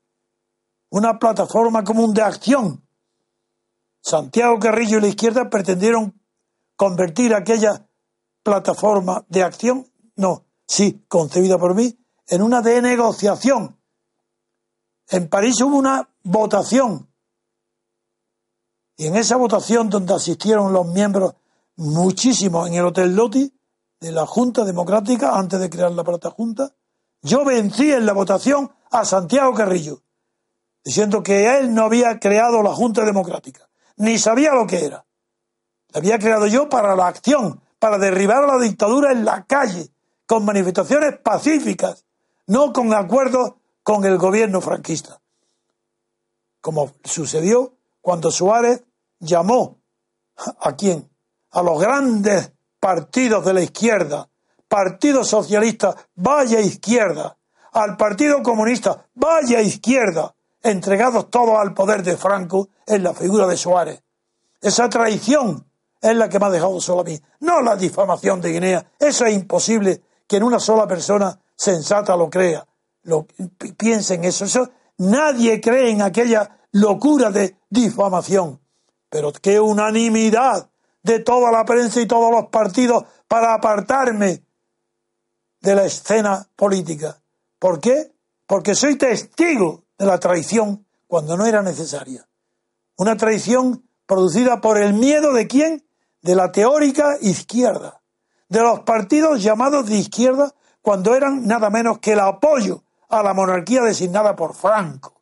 [0.89, 2.83] una plataforma común de acción.
[4.01, 6.19] Santiago Carrillo y la izquierda pretendieron
[6.75, 7.85] convertir aquella
[8.41, 11.95] plataforma de acción, no, sí, concebida por mí,
[12.27, 13.78] en una de negociación.
[15.09, 17.07] En París hubo una votación.
[18.95, 21.33] Y en esa votación donde asistieron los miembros
[21.77, 23.51] muchísimo en el Hotel Loti
[23.99, 26.73] de la Junta Democrática antes de crear la Plata Junta.
[27.21, 30.01] Yo vencí en la votación a Santiago Carrillo,
[30.83, 35.05] diciendo que él no había creado la Junta Democrática, ni sabía lo que era.
[35.89, 39.89] La había creado yo para la acción, para derribar a la dictadura en la calle,
[40.27, 42.05] con manifestaciones pacíficas,
[42.45, 45.21] no con acuerdos con el gobierno franquista.
[46.61, 48.83] Como sucedió cuando Suárez
[49.19, 49.77] llamó
[50.59, 51.09] a quién?
[51.51, 54.29] a los grandes partidos de la izquierda,
[54.67, 57.37] Partido Socialista, vaya izquierda,
[57.73, 63.57] al Partido Comunista, vaya izquierda, entregados todos al poder de Franco en la figura de
[63.57, 64.03] Suárez.
[64.61, 65.65] Esa traición
[66.01, 68.91] es la que me ha dejado solo a mí, no la difamación de Guinea.
[68.99, 72.65] Eso es imposible que en una sola persona sensata lo crea,
[73.09, 73.27] lo,
[73.77, 74.45] piense en eso.
[74.45, 74.69] eso.
[74.97, 78.59] Nadie cree en aquella locura de difamación.
[79.09, 80.69] Pero qué unanimidad
[81.03, 84.43] de toda la prensa y todos los partidos para apartarme
[85.61, 87.21] de la escena política.
[87.57, 88.11] ¿Por qué?
[88.45, 92.27] Porque soy testigo de la traición cuando no era necesaria.
[92.97, 95.85] Una traición producida por el miedo de quién?
[96.21, 98.01] De la teórica izquierda,
[98.49, 103.33] de los partidos llamados de izquierda cuando eran nada menos que el apoyo a la
[103.33, 105.21] monarquía designada por Franco.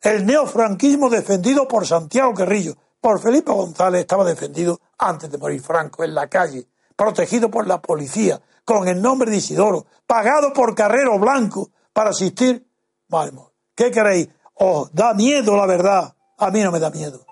[0.00, 6.04] El neofranquismo defendido por Santiago Carrillo, por Felipe González estaba defendido antes de morir Franco
[6.04, 11.18] en la calle, protegido por la policía, con el nombre de Isidoro, pagado por Carrero
[11.18, 12.68] Blanco para asistir.
[13.08, 14.28] Vamos, ¿qué queréis?
[14.54, 16.14] Os da miedo la verdad.
[16.36, 17.24] A mí no me da miedo.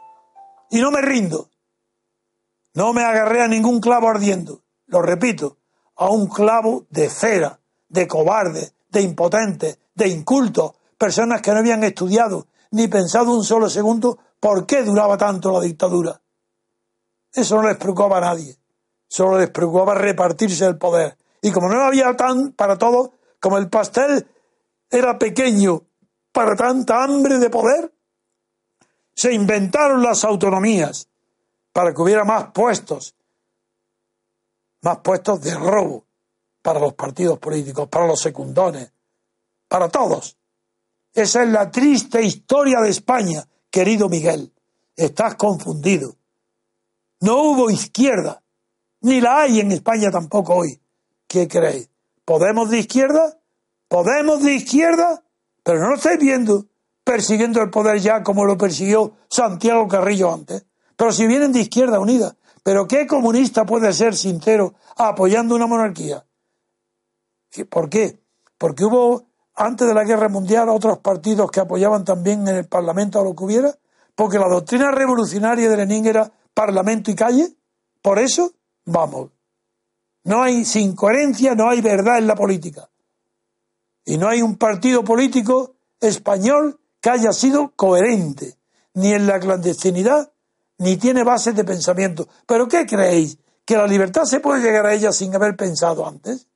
[0.70, 1.50] Y no me rindo.
[2.74, 4.62] No me agarré a ningún clavo ardiendo.
[4.86, 5.58] Lo repito,
[5.96, 11.84] a un clavo de cera, de cobarde, de impotente, de inculto, personas que no habían
[11.84, 16.18] estudiado ni pensado un solo segundo por qué duraba tanto la dictadura.
[17.30, 18.56] Eso no les preocupaba a nadie.
[19.06, 21.18] Solo les preocupaba repartirse el poder.
[21.42, 24.26] Y como no había tan para todo, como el pastel
[24.88, 25.82] era pequeño
[26.32, 27.92] para tanta hambre de poder,
[29.14, 31.06] se inventaron las autonomías
[31.70, 33.14] para que hubiera más puestos,
[34.80, 36.05] más puestos de robo
[36.66, 38.92] para los partidos políticos, para los secundones,
[39.68, 40.36] para todos.
[41.14, 44.52] Esa es la triste historia de España, querido Miguel.
[44.96, 46.16] Estás confundido.
[47.20, 48.42] No hubo izquierda,
[49.02, 50.80] ni la hay en España tampoco hoy.
[51.28, 51.88] ¿Qué creéis?
[52.24, 53.38] ¿Podemos de izquierda?
[53.86, 55.22] ¿Podemos de izquierda?
[55.62, 56.66] Pero no lo estáis viendo
[57.04, 60.66] persiguiendo el poder ya como lo persiguió Santiago Carrillo antes.
[60.96, 66.25] Pero si vienen de izquierda unida, ¿pero qué comunista puede ser sincero apoyando una monarquía?
[67.64, 68.20] ¿Por qué?
[68.58, 73.18] Porque hubo antes de la guerra mundial otros partidos que apoyaban también en el Parlamento
[73.18, 73.74] a lo que hubiera,
[74.14, 77.48] porque la doctrina revolucionaria de Lenin era Parlamento y calle.
[78.02, 78.52] Por eso,
[78.84, 79.30] vamos.
[80.24, 82.88] No hay, sin coherencia, no hay verdad en la política.
[84.04, 88.56] Y no hay un partido político español que haya sido coherente,
[88.94, 90.32] ni en la clandestinidad,
[90.78, 92.28] ni tiene bases de pensamiento.
[92.46, 93.38] ¿Pero qué creéis?
[93.64, 96.46] ¿Que la libertad se puede llegar a ella sin haber pensado antes?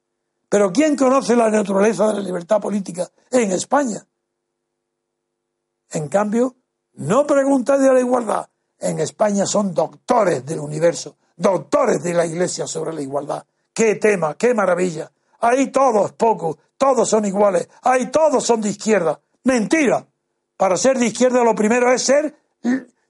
[0.51, 4.05] ¿Pero quién conoce la naturaleza de la libertad política en España?
[5.92, 6.57] En cambio,
[6.94, 8.48] no pregunta de la igualdad,
[8.80, 13.46] en España son doctores del universo, doctores de la Iglesia sobre la igualdad.
[13.72, 15.12] ¡Qué tema, qué maravilla!
[15.38, 19.20] Ahí todos pocos, todos son iguales, ahí todos son de izquierda.
[19.44, 20.05] Mentira.
[20.57, 22.34] Para ser de izquierda lo primero es ser,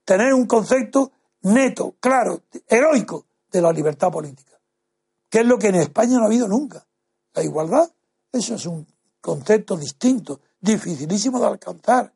[0.05, 1.11] tener un concepto
[1.41, 4.61] neto, claro, heroico de la libertad política,
[5.31, 6.87] que es lo que en España no ha habido nunca.
[7.35, 7.91] La igualdad,
[8.33, 8.87] eso es un
[9.21, 12.13] concepto distinto, dificilísimo de alcanzar.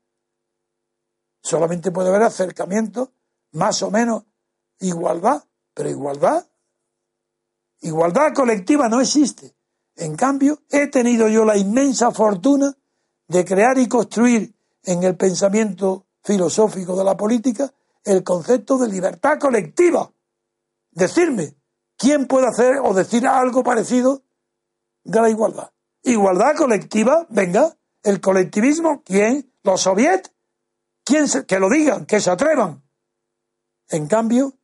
[1.43, 3.13] Solamente puede haber acercamiento
[3.53, 4.25] más o menos
[4.81, 6.47] igualdad, pero igualdad,
[7.81, 9.55] igualdad colectiva no existe.
[9.97, 12.77] En cambio, he tenido yo la inmensa fortuna
[13.29, 19.39] de crear y construir en el pensamiento filosófico de la política el concepto de libertad
[19.39, 20.11] colectiva.
[20.91, 21.55] Decirme,
[21.97, 24.23] ¿quién puede hacer o decir algo parecido
[25.05, 25.71] de la igualdad?
[26.03, 29.51] Igualdad colectiva, venga, el colectivismo, ¿quién?
[29.63, 30.33] ¿Los soviets?
[31.05, 32.83] ¿Quién que lo digan, que se atrevan?
[33.89, 34.55] En cambio,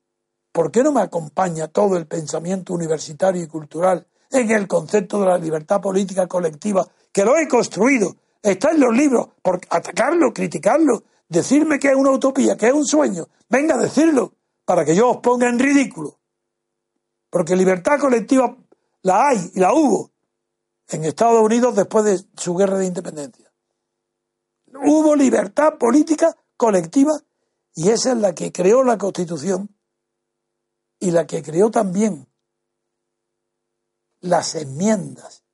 [0.53, 5.27] ¿por qué no me acompaña todo el pensamiento universitario y cultural en el concepto de
[5.27, 11.03] la libertad política colectiva, que lo he construido, está en los libros, por atacarlo, criticarlo,
[11.29, 14.35] decirme que es una utopía, que es un sueño, venga a decirlo,
[14.65, 16.19] para que yo os ponga en ridículo.
[17.29, 18.57] Porque libertad colectiva
[19.03, 20.11] la hay y la hubo
[20.91, 23.53] en Estados Unidos después de su guerra de independencia.
[24.75, 27.13] Hubo libertad política colectiva
[27.75, 29.75] y esa es la que creó la Constitución
[30.99, 32.29] y la que creó también
[34.21, 35.45] las enmiendas.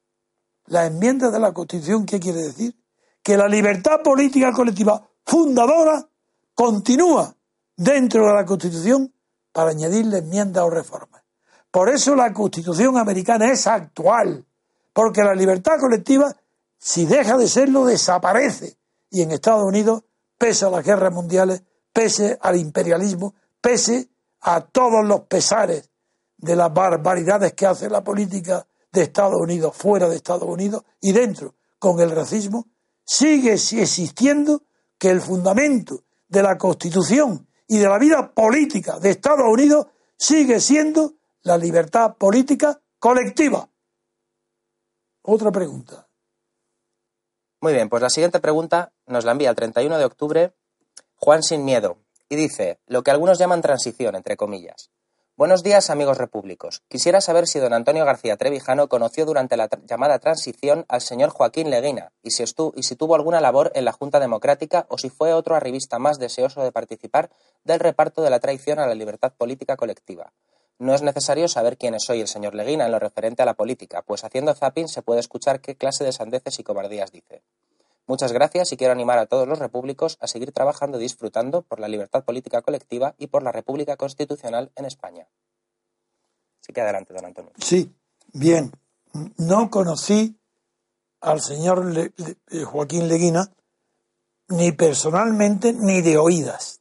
[0.66, 2.76] Las enmiendas de la Constitución, ¿qué quiere decir?
[3.22, 6.09] Que la libertad política colectiva fundadora
[6.55, 7.37] continúa
[7.76, 9.12] dentro de la Constitución
[9.53, 11.22] para añadirle enmiendas o reformas.
[11.70, 14.45] Por eso la Constitución americana es actual,
[14.97, 16.34] porque la libertad colectiva,
[16.78, 18.78] si deja de serlo, desaparece.
[19.11, 20.05] Y en Estados Unidos,
[20.38, 24.09] pese a las guerras mundiales, pese al imperialismo, pese
[24.40, 25.90] a todos los pesares
[26.38, 31.12] de las barbaridades que hace la política de Estados Unidos, fuera de Estados Unidos y
[31.12, 32.66] dentro, con el racismo,
[33.05, 34.62] sigue existiendo
[34.97, 40.59] que el fundamento de la Constitución y de la vida política de Estados Unidos sigue
[40.59, 43.68] siendo la libertad política colectiva.
[45.29, 46.07] Otra pregunta.
[47.61, 50.53] Muy bien, pues la siguiente pregunta nos la envía el 31 de octubre
[51.16, 51.97] Juan Sin Miedo
[52.29, 54.93] y dice lo que algunos llaman transición, entre comillas.
[55.37, 56.85] Buenos días, amigos repúblicos.
[56.87, 61.70] Quisiera saber si don Antonio García Trevijano conoció durante la llamada transición al señor Joaquín
[61.70, 62.45] Leguina y si,
[62.77, 66.20] y si tuvo alguna labor en la Junta Democrática o si fue otro arribista más
[66.20, 67.31] deseoso de participar
[67.64, 70.33] del reparto de la traición a la libertad política colectiva.
[70.79, 73.55] No es necesario saber quién es soy el señor Leguina en lo referente a la
[73.55, 77.43] política, pues haciendo zapping se puede escuchar qué clase de sandeces y cobardías dice.
[78.07, 81.81] Muchas gracias y quiero animar a todos los repúblicos a seguir trabajando y disfrutando por
[81.81, 85.27] la libertad política colectiva y por la República Constitucional en España.
[86.61, 87.51] Así que adelante, don Antonio.
[87.59, 87.93] Sí,
[88.33, 88.70] bien.
[89.39, 90.37] No conocí
[91.20, 92.12] al señor
[92.64, 93.51] Joaquín Leguina
[94.49, 96.76] ni personalmente ni de oídas.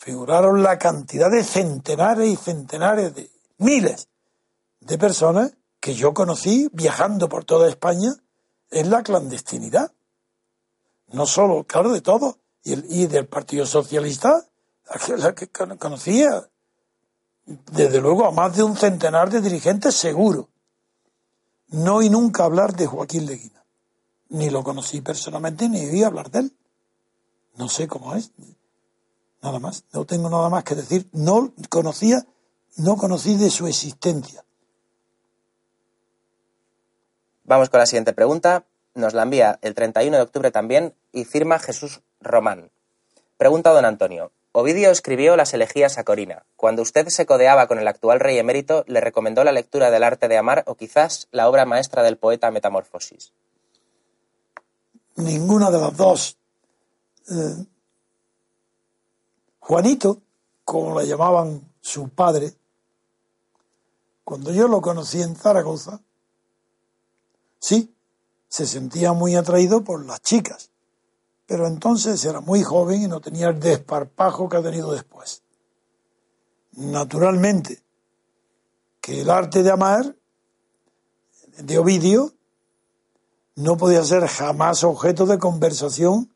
[0.00, 4.08] Figuraron la cantidad de centenares y centenares de miles
[4.80, 8.10] de personas que yo conocí viajando por toda España
[8.70, 9.92] es la clandestinidad.
[11.08, 12.38] No solo, claro, de todo.
[12.64, 14.46] Y, el, y del Partido Socialista,
[15.18, 16.48] la que conocía,
[17.44, 20.48] desde luego, a más de un centenar de dirigentes seguro.
[21.68, 23.62] No oí nunca hablar de Joaquín Leguina.
[24.30, 26.56] Ni lo conocí personalmente, ni oí hablar de él.
[27.56, 28.30] No sé cómo es.
[29.42, 29.84] Nada más.
[29.92, 31.08] No tengo nada más que decir.
[31.12, 32.26] No conocía,
[32.76, 34.44] no conocí de su existencia.
[37.44, 38.64] Vamos con la siguiente pregunta.
[38.94, 42.70] Nos la envía el 31 de octubre también y firma Jesús Román.
[43.36, 44.32] Pregunta don Antonio.
[44.52, 46.44] Ovidio escribió las elegías a Corina.
[46.56, 50.26] Cuando usted se codeaba con el actual rey emérito, le recomendó la lectura del arte
[50.26, 53.32] de amar o quizás la obra maestra del poeta Metamorfosis.
[55.16, 56.36] Ninguna de las dos.
[57.30, 57.64] Eh,
[59.70, 60.20] Juanito,
[60.64, 62.52] como le llamaban su padre,
[64.24, 66.00] cuando yo lo conocí en Zaragoza,
[67.60, 67.94] Sí,
[68.48, 70.70] se sentía muy atraído por las chicas,
[71.46, 75.44] pero entonces era muy joven y no tenía el desparpajo que ha tenido después.
[76.72, 77.80] Naturalmente,
[79.00, 80.16] que el arte de amar
[81.58, 82.32] de Ovidio
[83.54, 86.34] no podía ser jamás objeto de conversación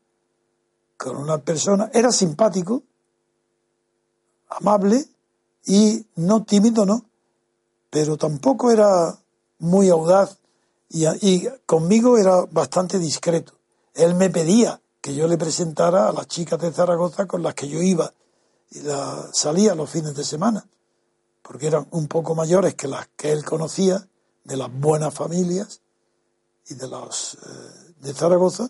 [0.95, 1.89] con una persona.
[1.93, 2.83] Era simpático,
[4.49, 5.05] amable
[5.65, 7.05] y no tímido, no,
[7.89, 9.17] pero tampoco era
[9.59, 10.37] muy audaz
[10.89, 13.53] y, conmigo era bastante discreto.
[13.93, 17.67] Él me pedía que yo le presentara a las chicas de Zaragoza con las que
[17.67, 18.13] yo iba
[18.71, 20.65] y la, salía los fines de semana,
[21.41, 24.07] porque eran un poco mayores que las que él conocía,
[24.43, 25.81] de las buenas familias
[26.67, 28.69] y de los eh, de Zaragoza,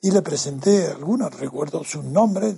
[0.00, 2.56] y le presenté algunas, recuerdo sus nombres,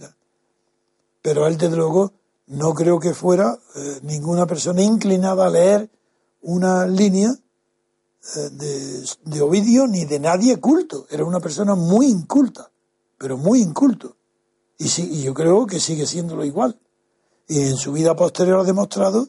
[1.21, 2.13] pero él desde luego
[2.47, 5.91] no creo que fuera eh, ninguna persona inclinada a leer
[6.43, 7.31] una línea
[8.37, 11.07] eh, de, Ovidio ni de nadie culto.
[11.11, 12.71] Era una persona muy inculta,
[13.19, 14.17] pero muy inculto.
[14.79, 16.79] Y, y yo creo que sigue siéndolo igual.
[17.47, 19.29] y en su vida posterior ha demostrado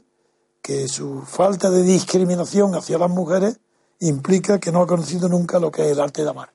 [0.61, 3.59] que su falta de discriminación hacia las mujeres
[3.99, 6.53] implica que no ha conocido nunca lo que es el arte de amar.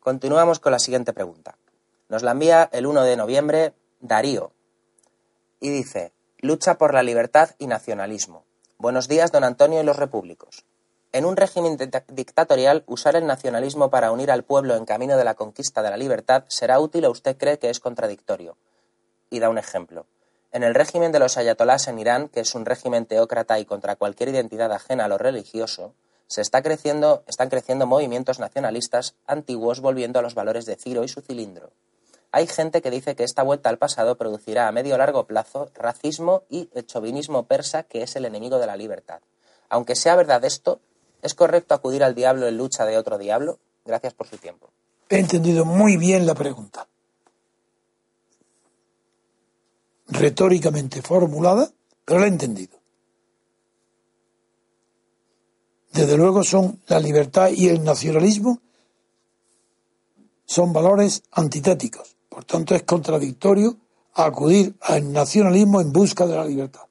[0.00, 1.58] Continuamos con la siguiente pregunta.
[2.08, 4.52] Nos la envía el 1 de noviembre Darío
[5.60, 8.44] y dice, lucha por la libertad y nacionalismo.
[8.78, 10.64] Buenos días, don Antonio y los repúblicos.
[11.12, 11.76] En un régimen
[12.08, 15.98] dictatorial, usar el nacionalismo para unir al pueblo en camino de la conquista de la
[15.98, 18.56] libertad será útil o usted cree que es contradictorio.
[19.28, 20.06] Y da un ejemplo.
[20.50, 23.96] En el régimen de los ayatolás en Irán, que es un régimen teócrata y contra
[23.96, 25.92] cualquier identidad ajena a lo religioso,
[26.26, 31.08] se está creciendo, están creciendo movimientos nacionalistas antiguos volviendo a los valores de Ciro y
[31.08, 31.70] su cilindro.
[32.30, 35.70] Hay gente que dice que esta vuelta al pasado producirá a medio o largo plazo
[35.74, 39.20] racismo y el chauvinismo persa, que es el enemigo de la libertad.
[39.70, 40.80] Aunque sea verdad esto,
[41.22, 43.58] ¿es correcto acudir al diablo en lucha de otro diablo?
[43.84, 44.70] Gracias por su tiempo.
[45.08, 46.86] He entendido muy bien la pregunta.
[50.08, 51.70] Retóricamente formulada,
[52.04, 52.78] pero la he entendido.
[55.92, 58.60] Desde luego son la libertad y el nacionalismo
[60.44, 62.17] son valores antitéticos.
[62.38, 63.76] Por tanto, es contradictorio
[64.14, 66.84] acudir al nacionalismo en busca de la libertad.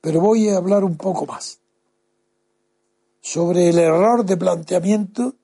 [0.00, 1.60] Pero voy a hablar un poco más
[3.20, 5.34] sobre el error de planteamiento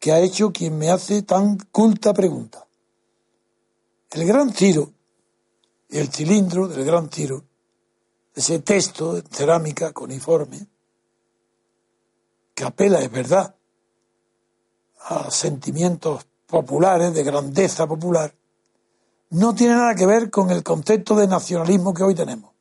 [0.00, 2.66] que ha hecho quien me hace tan culta pregunta.
[4.10, 4.90] El gran Ciro,
[5.88, 7.44] el cilindro del gran Ciro,
[8.34, 10.66] ese texto en cerámica coniforme,
[12.52, 13.54] que apela, es verdad,
[15.02, 18.32] a sentimientos populares, de grandeza popular,
[19.30, 22.52] no tiene nada que ver con el concepto de nacionalismo que hoy tenemos.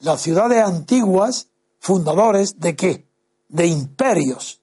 [0.00, 1.48] Las ciudades antiguas,
[1.80, 3.06] fundadores de qué?
[3.48, 4.60] De imperios.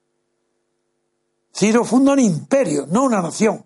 [1.54, 3.66] Ciro funda un imperio, no una nación.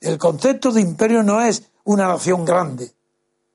[0.00, 2.92] El concepto de imperio no es una nación grande.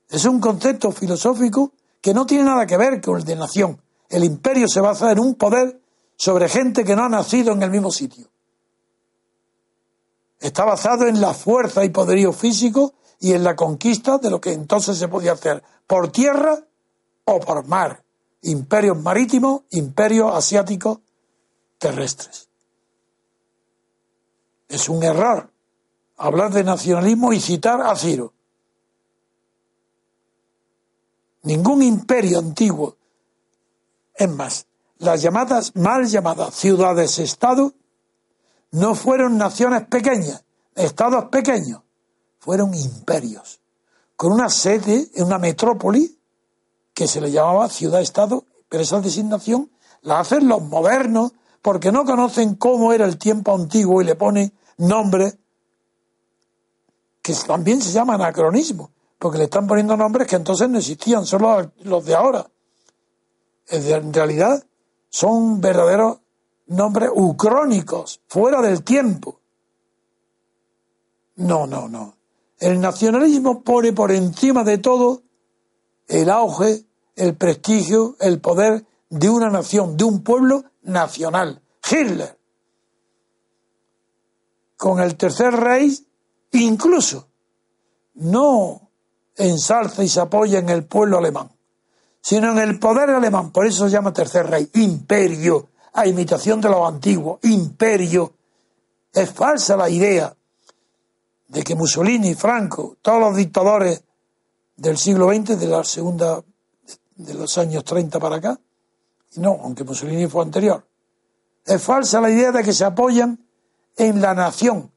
[0.08, 3.80] Es un concepto filosófico que no tiene nada que ver con el de nación.
[4.08, 5.80] El imperio se basa en un poder
[6.16, 8.28] sobre gente que no ha nacido en el mismo sitio.
[10.40, 14.52] Está basado en la fuerza y poderío físico y en la conquista de lo que
[14.52, 16.58] entonces se podía hacer por tierra
[17.24, 18.04] o por mar.
[18.42, 20.98] Imperios marítimos, imperios asiáticos
[21.78, 22.48] terrestres.
[24.68, 25.50] Es un error
[26.16, 28.32] hablar de nacionalismo y citar a Ciro.
[31.42, 32.96] Ningún imperio antiguo,
[34.14, 34.66] es más,
[34.98, 37.74] las llamadas, mal llamadas ciudades-estado,
[38.74, 40.44] no fueron naciones pequeñas,
[40.74, 41.82] estados pequeños,
[42.40, 43.60] fueron imperios,
[44.16, 46.18] con una sede en una metrópoli
[46.92, 49.70] que se le llamaba ciudad-estado, pero esa designación
[50.02, 54.52] la hacen los modernos porque no conocen cómo era el tiempo antiguo y le ponen
[54.78, 55.38] nombres
[57.22, 61.70] que también se llama anacronismo, porque le están poniendo nombres que entonces no existían, solo
[61.84, 62.50] los de ahora.
[63.68, 64.64] En realidad
[65.10, 66.18] son verdaderos
[66.66, 69.40] nombres ucrónicos, fuera del tiempo.
[71.36, 72.16] No, no, no.
[72.58, 75.22] El nacionalismo pone por encima de todo
[76.08, 76.84] el auge,
[77.16, 81.60] el prestigio, el poder de una nación, de un pueblo nacional.
[81.90, 82.38] Hitler,
[84.76, 85.98] con el tercer rey,
[86.52, 87.28] incluso
[88.14, 88.90] no
[89.36, 91.50] ensalza y se apoya en el pueblo alemán,
[92.20, 93.50] sino en el poder alemán.
[93.50, 98.34] Por eso se llama tercer rey, imperio a imitación de lo antiguo, imperio.
[99.12, 100.34] Es falsa la idea
[101.48, 104.02] de que Mussolini, Franco, todos los dictadores
[104.76, 106.42] del siglo XX, de la segunda,
[107.14, 108.58] de los años 30 para acá,
[109.36, 110.84] no, aunque Mussolini fue anterior,
[111.64, 113.38] es falsa la idea de que se apoyan
[113.96, 114.90] en la nación.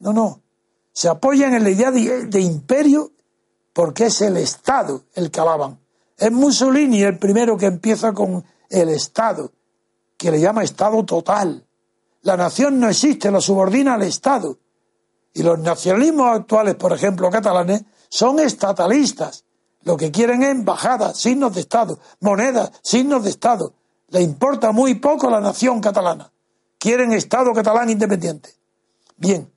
[0.00, 0.42] No, no,
[0.92, 3.12] se apoyan en la idea de, de imperio
[3.72, 5.78] porque es el Estado el que alaban.
[6.18, 9.52] Es Mussolini el primero que empieza con el Estado
[10.18, 11.64] que le llama Estado total.
[12.22, 14.58] La nación no existe, lo subordina al Estado.
[15.32, 19.44] Y los nacionalismos actuales, por ejemplo, catalanes, son estatalistas.
[19.82, 23.72] Lo que quieren es embajadas, signos de Estado, monedas, signos de Estado.
[24.08, 26.32] Le importa muy poco la nación catalana.
[26.78, 28.54] Quieren Estado catalán independiente.
[29.16, 29.50] Bien,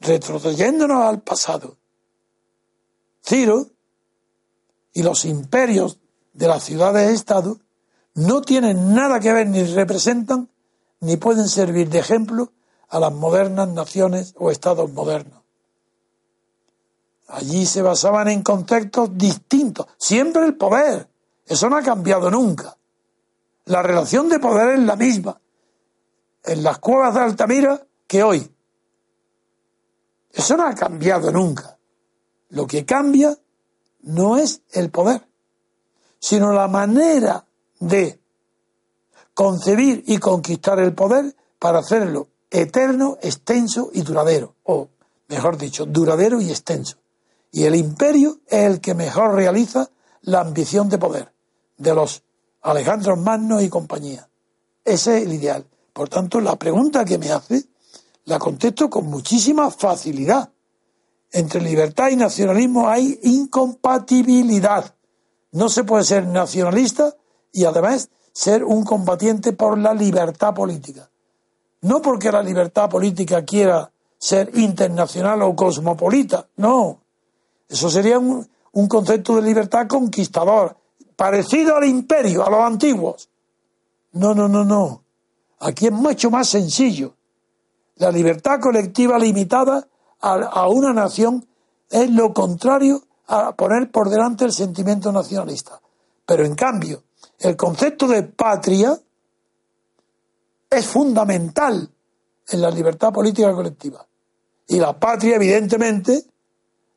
[0.00, 1.76] retrocediéndonos al pasado.
[3.24, 3.66] Ciro
[4.92, 5.98] y los imperios
[6.32, 7.58] de las ciudades-estado
[8.18, 10.48] no tienen nada que ver ni representan
[11.00, 12.52] ni pueden servir de ejemplo
[12.88, 15.40] a las modernas naciones o estados modernos.
[17.28, 21.08] Allí se basaban en contextos distintos, siempre el poder,
[21.46, 22.76] eso no ha cambiado nunca.
[23.66, 25.40] La relación de poder es la misma
[26.42, 28.50] en las cuevas de Altamira que hoy.
[30.32, 31.78] Eso no ha cambiado nunca.
[32.48, 33.36] Lo que cambia
[34.00, 35.28] no es el poder,
[36.18, 37.44] sino la manera
[37.80, 38.20] de
[39.34, 44.88] concebir y conquistar el poder para hacerlo eterno, extenso y duradero, o
[45.28, 46.96] mejor dicho, duradero y extenso.
[47.52, 49.90] Y el imperio es el que mejor realiza
[50.22, 51.32] la ambición de poder
[51.76, 52.22] de los
[52.62, 54.28] Alejandro Magno y compañía.
[54.84, 55.64] Ese es el ideal.
[55.92, 57.64] Por tanto, la pregunta que me hace
[58.24, 60.50] la contesto con muchísima facilidad.
[61.32, 64.94] Entre libertad y nacionalismo hay incompatibilidad.
[65.52, 67.16] No se puede ser nacionalista
[67.52, 71.10] y además ser un combatiente por la libertad política.
[71.82, 77.00] No porque la libertad política quiera ser internacional o cosmopolita, no.
[77.68, 80.76] Eso sería un, un concepto de libertad conquistador,
[81.16, 83.28] parecido al imperio, a los antiguos.
[84.12, 85.02] No, no, no, no.
[85.60, 87.14] Aquí es mucho más sencillo.
[87.96, 89.88] La libertad colectiva limitada
[90.20, 91.46] a, una nación
[91.90, 95.80] es lo contrario a poner por delante el sentimiento nacionalista.
[96.24, 97.02] Pero en cambio,
[97.40, 98.98] el concepto de patria
[100.70, 101.88] es fundamental
[102.48, 104.06] en la libertad política colectiva.
[104.66, 106.24] Y la patria, evidentemente,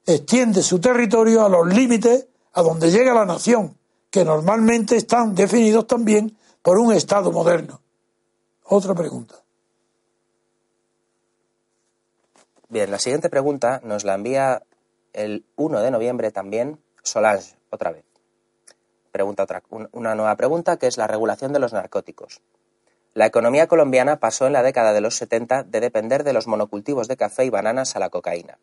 [0.06, 3.78] extiende su territorio a los límites a donde llega la nación,
[4.10, 7.82] que normalmente están definidos también por un Estado moderno.
[8.66, 9.36] Otra pregunta.
[12.68, 14.64] Bien, la siguiente pregunta nos la envía
[15.14, 18.11] el 1 de noviembre también Solange, otra vez.
[19.12, 22.42] Pregunta otra, una nueva pregunta que es la regulación de los narcóticos.
[23.14, 27.10] La economía colombiana pasó en la década de los 70 de depender de los monocultivos
[27.10, 28.58] de café y bananas a la cocaína.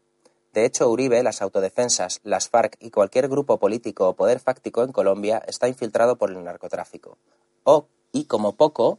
[0.55, 4.93] De hecho, Uribe, las autodefensas, las FARC y cualquier grupo político o poder fáctico en
[4.93, 7.19] Colombia está infiltrado por el narcotráfico.
[7.65, 8.99] O, y como poco,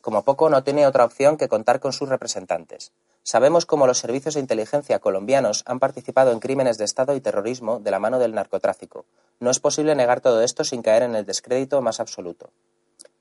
[0.00, 2.92] como poco no tiene otra opción que contar con sus representantes.
[3.22, 7.78] Sabemos cómo los servicios de inteligencia colombianos han participado en crímenes de Estado y terrorismo
[7.78, 9.04] de la mano del narcotráfico.
[9.40, 12.50] No es posible negar todo esto sin caer en el descrédito más absoluto.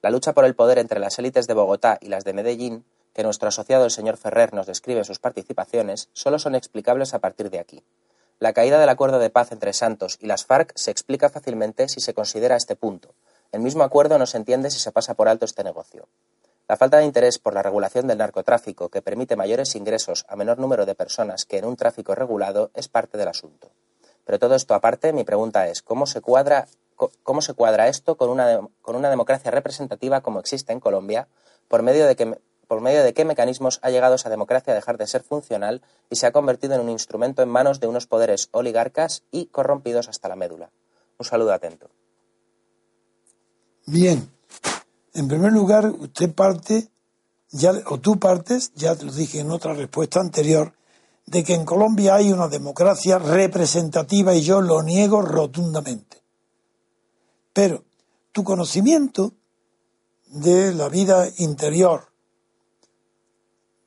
[0.01, 3.23] La lucha por el poder entre las élites de Bogotá y las de Medellín, que
[3.23, 7.49] nuestro asociado el señor Ferrer nos describe en sus participaciones, solo son explicables a partir
[7.49, 7.83] de aquí.
[8.39, 11.99] La caída del acuerdo de paz entre Santos y las FARC se explica fácilmente si
[11.99, 13.15] se considera este punto.
[13.51, 16.07] El mismo acuerdo no se entiende si se pasa por alto este negocio.
[16.67, 20.59] La falta de interés por la regulación del narcotráfico, que permite mayores ingresos a menor
[20.59, 23.71] número de personas que en un tráfico regulado, es parte del asunto.
[24.27, 26.67] Pero todo esto aparte, mi pregunta es, ¿cómo se cuadra,
[27.23, 31.29] cómo se cuadra esto con una, con una democracia representativa como existe en Colombia,
[31.69, 34.97] por medio, de que, por medio de qué mecanismos ha llegado esa democracia a dejar
[34.97, 38.49] de ser funcional y se ha convertido en un instrumento en manos de unos poderes
[38.51, 40.71] oligarcas y corrompidos hasta la médula?
[41.17, 41.89] Un saludo atento.
[43.85, 44.29] Bien,
[45.13, 46.89] en primer lugar, usted parte,
[47.49, 50.73] ya, o tú partes, ya te lo dije en otra respuesta anterior,
[51.27, 56.23] de que en Colombia hay una democracia representativa y yo lo niego rotundamente.
[57.51, 57.83] Pero
[58.31, 59.33] tu conocimiento
[60.27, 62.07] de la vida interior,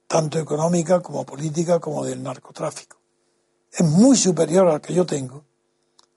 [0.07, 2.99] tanto económica como política como del narcotráfico,
[3.73, 5.45] es muy superior al que yo tengo.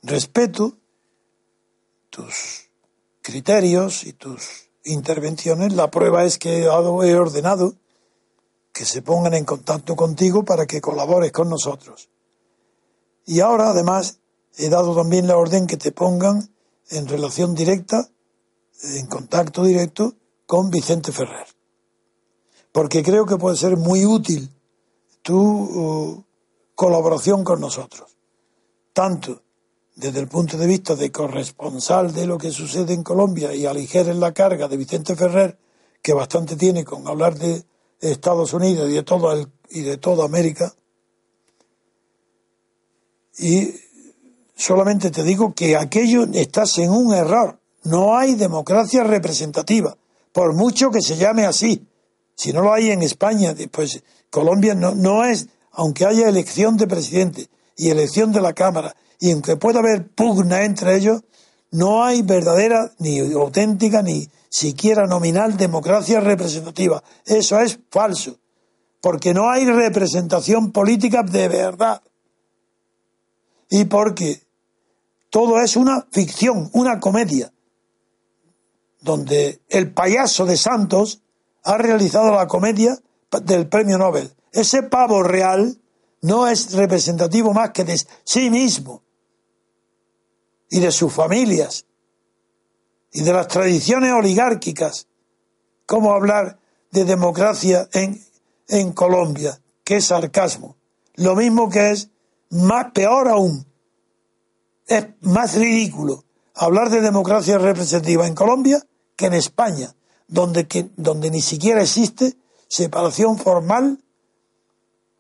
[0.01, 0.77] Respeto
[2.09, 2.69] tus
[3.21, 7.75] criterios y tus intervenciones, la prueba es que he ordenado
[8.73, 12.09] que se pongan en contacto contigo para que colabores con nosotros.
[13.25, 14.17] Y ahora, además,
[14.57, 16.49] he dado también la orden que te pongan
[16.89, 18.09] en relación directa,
[18.81, 20.15] en contacto directo
[20.47, 21.47] con Vicente Ferrer.
[22.71, 24.49] Porque creo que puede ser muy útil
[25.21, 26.23] tu uh,
[26.73, 28.17] colaboración con nosotros.
[28.91, 29.43] Tanto
[29.95, 34.19] desde el punto de vista de corresponsal de lo que sucede en Colombia y aligeren
[34.19, 35.59] la carga de Vicente Ferrer,
[36.01, 37.63] que bastante tiene con hablar de
[38.11, 40.73] Estados Unidos y de, todo el, y de toda América.
[43.37, 43.73] Y
[44.55, 47.59] solamente te digo que aquello estás en un error.
[47.83, 49.97] No hay democracia representativa,
[50.31, 51.85] por mucho que se llame así.
[52.35, 56.87] Si no lo hay en España, pues Colombia no, no es, aunque haya elección de
[56.87, 61.21] presidente y elección de la Cámara y aunque pueda haber pugna entre ellos,
[61.71, 67.03] no hay verdadera, ni auténtica, ni siquiera nominal democracia representativa.
[67.25, 68.37] Eso es falso,
[69.01, 72.03] porque no hay representación política de verdad.
[73.67, 74.43] Y porque
[75.31, 77.51] todo es una ficción, una comedia,
[79.01, 81.23] donde el payaso de Santos
[81.63, 82.95] ha realizado la comedia
[83.41, 84.31] del premio Nobel.
[84.51, 85.81] Ese pavo real
[86.21, 89.01] no es representativo más que de sí mismo
[90.69, 91.87] y de sus familias
[93.13, 95.07] y de las tradiciones oligárquicas.
[95.85, 96.59] ¿Cómo hablar
[96.91, 98.21] de democracia en,
[98.67, 99.59] en Colombia?
[99.83, 100.75] Qué sarcasmo.
[101.15, 102.09] Lo mismo que es
[102.49, 103.65] más peor aún,
[104.87, 106.23] es más ridículo
[106.55, 108.85] hablar de democracia representativa en Colombia
[109.15, 109.95] que en España,
[110.27, 112.35] donde, que, donde ni siquiera existe
[112.67, 113.99] separación formal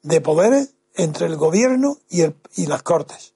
[0.01, 3.32] de poderes entre el gobierno y, el, y las cortes.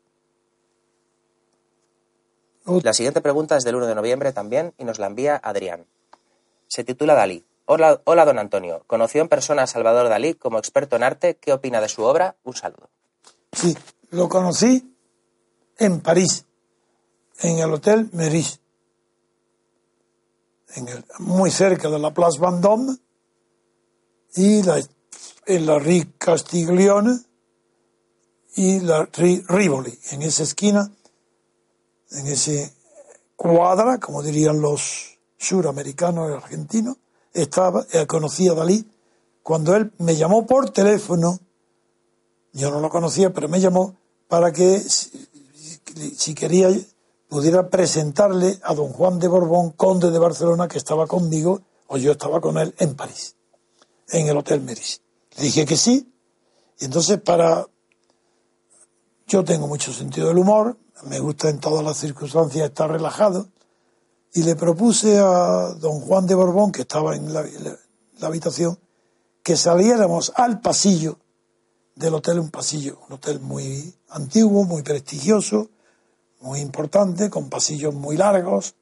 [2.67, 5.85] La siguiente pregunta es del 1 de noviembre también y nos la envía Adrián.
[6.67, 7.45] Se titula Dalí.
[7.65, 8.83] Hola, hola, don Antonio.
[8.87, 11.37] ¿Conoció en persona a Salvador Dalí como experto en arte?
[11.37, 12.35] ¿Qué opina de su obra?
[12.43, 12.89] Un saludo.
[13.53, 13.77] Sí,
[14.09, 14.93] lo conocí
[15.77, 16.45] en París,
[17.39, 18.59] en el Hotel Meris,
[20.75, 22.97] en el, muy cerca de la Place Vendôme
[24.35, 24.81] y la,
[25.45, 27.21] en la Rue Castiglione
[28.55, 30.91] y la Rue Rivoli, en esa esquina,
[32.11, 32.73] en ese
[33.35, 36.97] cuadra, como dirían los suramericanos y argentinos,
[37.33, 38.85] estaba, eh, conocí a Dalí
[39.47, 41.39] cuando él me llamó por teléfono,
[42.51, 43.95] yo no lo conocía, pero me llamó
[44.27, 46.69] para que si quería
[47.29, 52.11] pudiera presentarle a don Juan de Borbón, conde de Barcelona, que estaba conmigo, o yo
[52.11, 53.35] estaba con él en París,
[54.09, 55.01] en el Hotel Meris.
[55.37, 56.11] Le dije que sí,
[56.79, 57.65] y entonces para...
[59.27, 63.47] Yo tengo mucho sentido del humor, me gusta en todas las circunstancias estar relajado,
[64.33, 67.45] y le propuse a don Juan de Borbón, que estaba en la,
[68.21, 68.77] habitación,
[69.43, 71.17] que saliéramos al pasillo
[71.95, 75.69] del hotel, un pasillo, un hotel muy antiguo, muy prestigioso,
[76.41, 78.75] muy importante, con pasillos muy largos,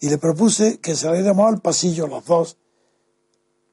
[0.00, 2.56] y le propuse que saliéramos al pasillo los dos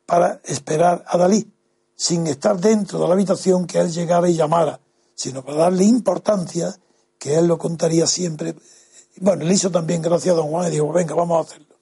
[0.05, 1.51] para esperar a Dalí,
[1.95, 4.79] sin estar dentro de la habitación que él llegara y llamara,
[5.15, 6.75] sino para darle importancia,
[7.21, 8.55] que él lo contaría siempre.
[9.17, 11.75] Bueno, le hizo también gracias a don Juan y dijo, venga, vamos a hacerlo.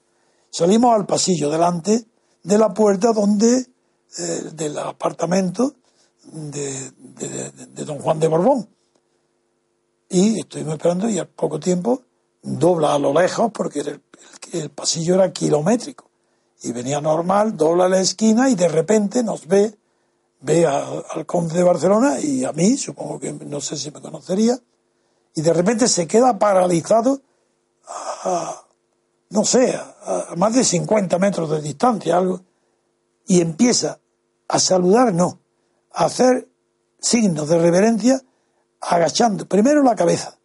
[0.50, 2.04] Salimos al pasillo delante
[2.42, 3.66] de la puerta donde,
[4.18, 5.76] eh, del apartamento
[6.24, 6.92] de,
[7.86, 8.68] don Juan de Borbón
[10.10, 12.02] y estuvimos esperando y al poco tiempo
[12.42, 13.80] dobla a lo lejos porque
[14.52, 16.10] el, pasillo era kilométrico
[16.62, 19.74] y venía normal, dobla la esquina y de repente nos ve,
[20.40, 24.60] ve al conde de Barcelona y a mí, supongo que no sé si me conocería,
[25.34, 27.20] y de repente se queda paralizado
[28.24, 28.62] a,
[29.30, 32.40] no sé, a, más de 50 metros de distancia, algo,
[33.26, 34.00] y empieza
[34.48, 35.38] a saludar, no,
[35.92, 36.48] a hacer
[36.98, 38.20] signos de reverencia
[38.80, 40.38] agachando primero la cabeza,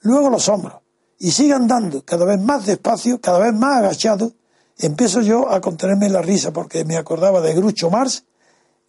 [0.00, 0.80] luego los hombros,
[1.18, 4.32] y sigue andando cada vez más despacio, cada vez más agachado,
[4.78, 8.24] empiezo yo a contenerme la risa porque me acordaba de Grucho Mars,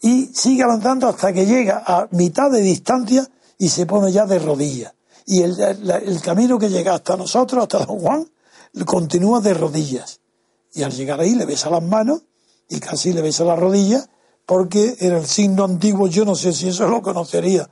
[0.01, 3.27] y sigue avanzando hasta que llega a mitad de distancia
[3.57, 4.93] y se pone ya de rodillas.
[5.28, 8.28] Y el, el, el camino que llega hasta nosotros, hasta Don Juan,
[8.86, 10.21] continúa de rodillas.
[10.73, 12.21] Y al llegar ahí le besa las manos
[12.69, 14.09] y casi le besa las rodillas
[14.47, 17.69] porque era el signo antiguo, yo no sé si eso lo conocería,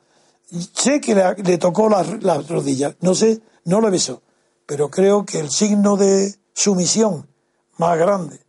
[0.74, 4.22] sé que le, le tocó las la rodillas, no sé, no lo besó,
[4.66, 7.30] pero creo que el signo de sumisión
[7.78, 8.42] más grande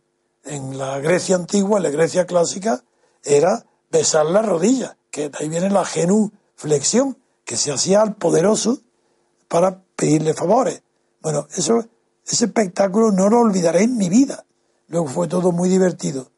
[0.43, 2.83] en la Grecia antigua, en la Grecia clásica,
[3.23, 8.81] era besar las rodillas, que de ahí viene la genuflexión, que se hacía al poderoso
[9.47, 10.81] para pedirle favores.
[11.21, 11.85] Bueno, eso,
[12.25, 14.45] ese espectáculo no lo olvidaré en mi vida.
[14.87, 16.31] Luego fue todo muy divertido.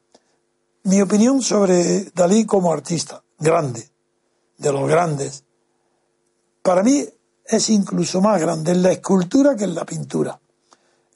[0.84, 3.90] Mi opinión sobre Dalí como artista, grande,
[4.58, 5.44] de los grandes,
[6.62, 7.06] para mí
[7.46, 10.40] es incluso más grande en la escultura que en la pintura.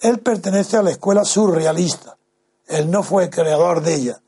[0.02, 2.18] Él pertenece a la escuela surrealista.
[2.68, 4.22] Él no fue el creador de ella.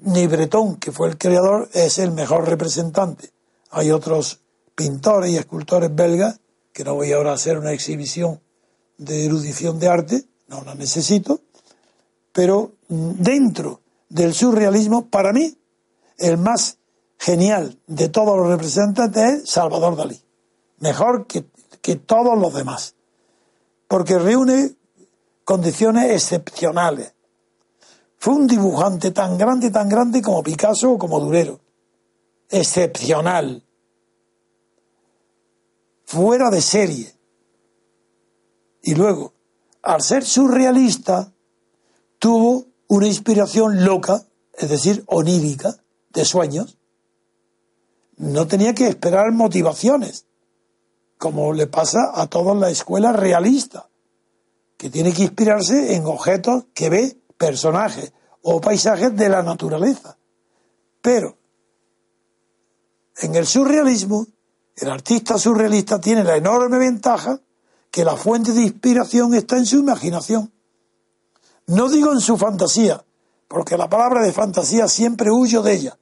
[0.00, 3.32] Ni Breton, que fue el creador, es el mejor representante.
[3.70, 4.40] Hay otros
[4.80, 6.40] pintores y escultores belgas,
[6.72, 8.40] que no voy ahora a hacer una exhibición
[8.96, 11.42] de erudición de arte, no la necesito,
[12.32, 15.54] pero dentro del surrealismo, para mí,
[16.16, 16.78] el más
[17.18, 20.18] genial de todos los representantes es Salvador Dalí.
[20.78, 21.44] Mejor que,
[21.82, 22.94] que todos los demás.
[23.86, 24.76] Porque reúne
[25.44, 27.12] condiciones excepcionales.
[28.16, 31.60] Fue un dibujante tan grande, tan grande como Picasso o como Durero.
[32.48, 33.62] Excepcional.
[36.10, 37.14] Fuera de serie.
[38.82, 39.32] Y luego,
[39.80, 41.32] al ser surrealista,
[42.18, 45.76] tuvo una inspiración loca, es decir, onírica,
[46.12, 46.78] de sueños,
[48.16, 50.26] no tenía que esperar motivaciones,
[51.16, 53.88] como le pasa a toda la escuela realista,
[54.76, 60.18] que tiene que inspirarse en objetos que ve, personajes o paisajes de la naturaleza.
[61.02, 61.38] Pero
[63.18, 64.26] en el surrealismo,
[64.80, 67.38] el artista surrealista tiene la enorme ventaja
[67.90, 70.52] que la fuente de inspiración está en su imaginación.
[71.66, 73.04] No digo en su fantasía,
[73.46, 75.98] porque la palabra de fantasía siempre huyo de ella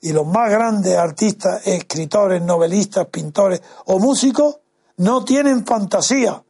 [0.00, 4.58] y los más grandes artistas, escritores, novelistas, pintores o músicos
[4.96, 6.42] no tienen fantasía,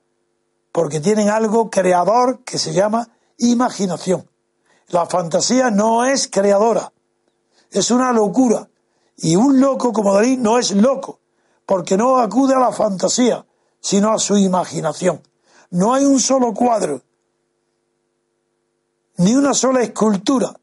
[0.72, 4.28] porque tienen algo creador que se llama imaginación.
[4.88, 6.92] La fantasía no es creadora,
[7.70, 8.68] es una locura.
[9.20, 11.18] Y un loco como Dalí no es loco,
[11.68, 13.44] porque no acude a la fantasía,
[13.78, 15.20] sino a su imaginación.
[15.68, 17.02] No hay un solo cuadro,
[19.18, 20.58] ni una sola escultura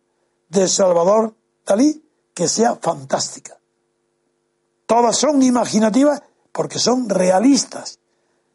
[0.49, 2.03] de Salvador Dalí
[2.33, 3.59] que sea fantástica.
[4.87, 7.99] Todas son imaginativas porque son realistas.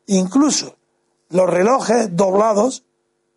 [0.07, 0.74] Incluso
[1.28, 2.82] los relojes doblados,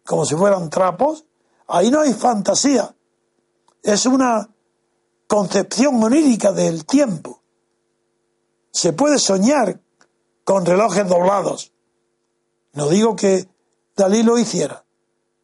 [0.08, 1.26] como si fueran trapos,
[1.68, 2.96] ahí no hay fantasía.
[3.84, 4.50] Es una
[5.28, 7.43] concepción onírica del tiempo.
[8.74, 9.80] Se puede soñar
[10.44, 11.72] con relojes doblados.
[12.74, 13.48] No digo que
[13.96, 14.84] Dalí lo hiciera,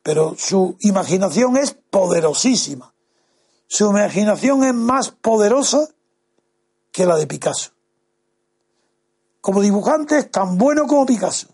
[0.02, 2.94] pero su imaginación es poderosísima.
[3.68, 5.88] Su imaginación es más poderosa
[6.92, 7.72] que la de Picasso.
[9.42, 11.48] Como dibujante es tan bueno como Picasso.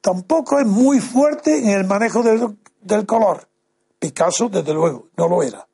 [0.00, 3.46] Tampoco es muy fuerte en el manejo del, color.
[3.98, 5.68] Picasso, desde luego, no lo era.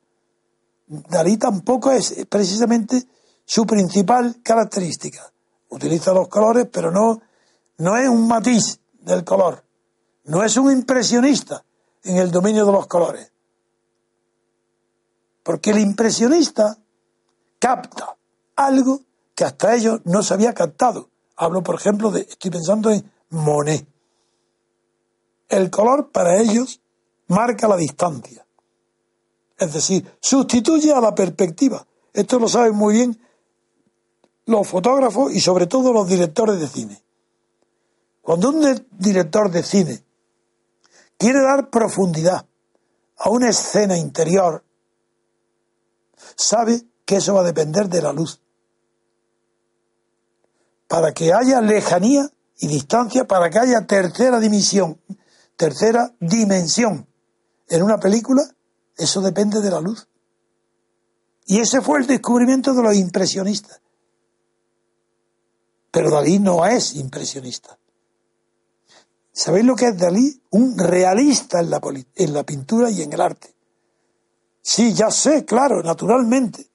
[0.89, 3.07] Dalí tampoco es precisamente
[3.45, 5.31] su principal característica.
[5.69, 7.21] Utiliza los colores, pero no,
[7.77, 9.63] no es un matiz del color.
[10.23, 11.63] No es un impresionista
[12.03, 13.31] en el dominio de los colores.
[15.43, 16.75] Porque el impresionista
[17.59, 18.17] capta
[18.55, 19.01] algo
[19.35, 21.11] que hasta ellos no se había captado.
[21.35, 23.87] Hablo, por ejemplo, de, estoy pensando en Monet.
[25.47, 26.81] El color para ellos
[27.27, 28.45] marca la distancia.
[29.59, 31.85] Es decir, sustituye a la perspectiva.
[32.13, 33.21] Esto lo saben muy bien
[34.45, 37.03] los fotógrafos y sobre todo los directores de cine.
[38.21, 40.03] Cuando un director de cine
[41.17, 42.45] quiere dar profundidad
[43.17, 44.63] a una escena interior,
[46.35, 48.41] sabe que eso va a depender de la luz.
[50.87, 54.99] Para que haya lejanía y distancia, para que haya tercera dimensión,
[55.55, 57.07] tercera dimensión
[57.67, 58.43] en una película,
[58.99, 60.07] eso depende de la luz.
[61.45, 63.81] Y ese fue el descubrimiento de los impresionistas.
[65.89, 67.79] Pero Dalí no es impresionista.
[69.31, 70.41] ¿Sabéis lo que es Dalí?
[70.51, 73.55] Un realista en la, pintura y en el arte.
[74.61, 76.69] Sí, ya sé, claro, naturalmente,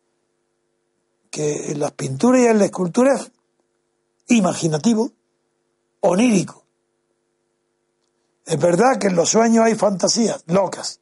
[1.31, 3.31] que en las pinturas y en la escultura es
[4.29, 5.13] imaginativo,
[6.01, 6.65] onírico.
[8.47, 11.01] Es verdad que en los sueños hay fantasías locas.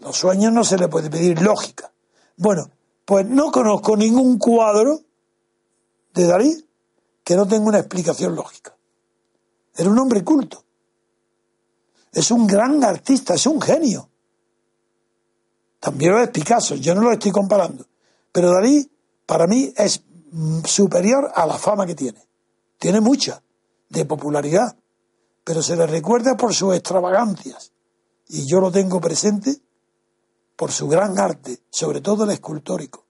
[0.00, 1.92] Los sueños no se le puede pedir lógica.
[2.36, 2.70] Bueno,
[3.04, 5.00] pues no conozco ningún cuadro
[6.14, 6.68] de Dalí
[7.24, 8.76] que no tenga una explicación lógica.
[9.76, 10.64] Era un hombre culto.
[12.12, 14.08] Es un gran artista, es un genio.
[15.80, 17.86] También lo es Picasso, yo no lo estoy comparando.
[18.32, 18.90] Pero Dalí,
[19.26, 20.02] para mí, es
[20.64, 22.26] superior a la fama que tiene.
[22.78, 23.42] Tiene mucha,
[23.88, 24.76] de popularidad,
[25.44, 27.72] pero se le recuerda por sus extravagancias.
[28.28, 29.60] Y yo lo tengo presente
[30.58, 33.04] por su gran arte, sobre todo el escultórico.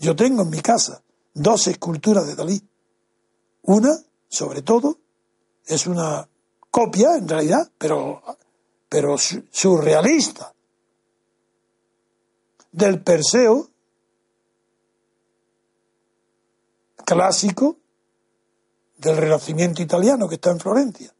[0.00, 2.60] Yo tengo en mi casa dos esculturas de Dalí.
[3.62, 3.96] Una,
[4.28, 4.98] sobre todo,
[5.64, 6.28] es una
[6.68, 8.20] copia, en realidad, pero,
[8.88, 10.52] pero surrealista
[12.72, 13.70] del Perseo
[17.06, 17.76] clásico
[18.98, 21.14] del Renacimiento italiano que está en Florencia.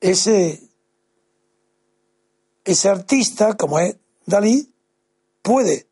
[0.00, 0.63] Ese,
[2.64, 3.96] ese artista, como es
[4.26, 4.72] Dalí,
[5.42, 5.86] puede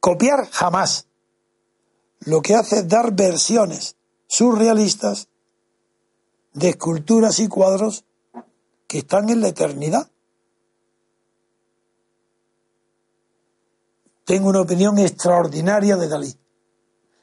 [0.00, 1.08] copiar jamás.
[2.20, 3.96] Lo que hace es dar versiones
[4.26, 5.28] surrealistas
[6.52, 8.04] de esculturas y cuadros
[8.86, 10.10] que están en la eternidad.
[14.24, 16.34] Tengo una opinión extraordinaria de Dalí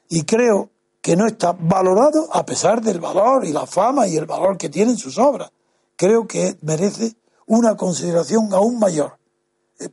[0.08, 0.70] y creo
[1.02, 4.70] que no está valorado a pesar del valor y la fama y el valor que
[4.70, 5.50] tienen sus obras.
[5.96, 7.14] Creo que merece
[7.46, 9.18] una consideración aún mayor,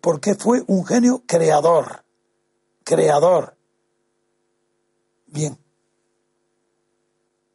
[0.01, 2.03] porque fue un genio creador,
[2.83, 3.55] creador.
[5.27, 5.57] Bien.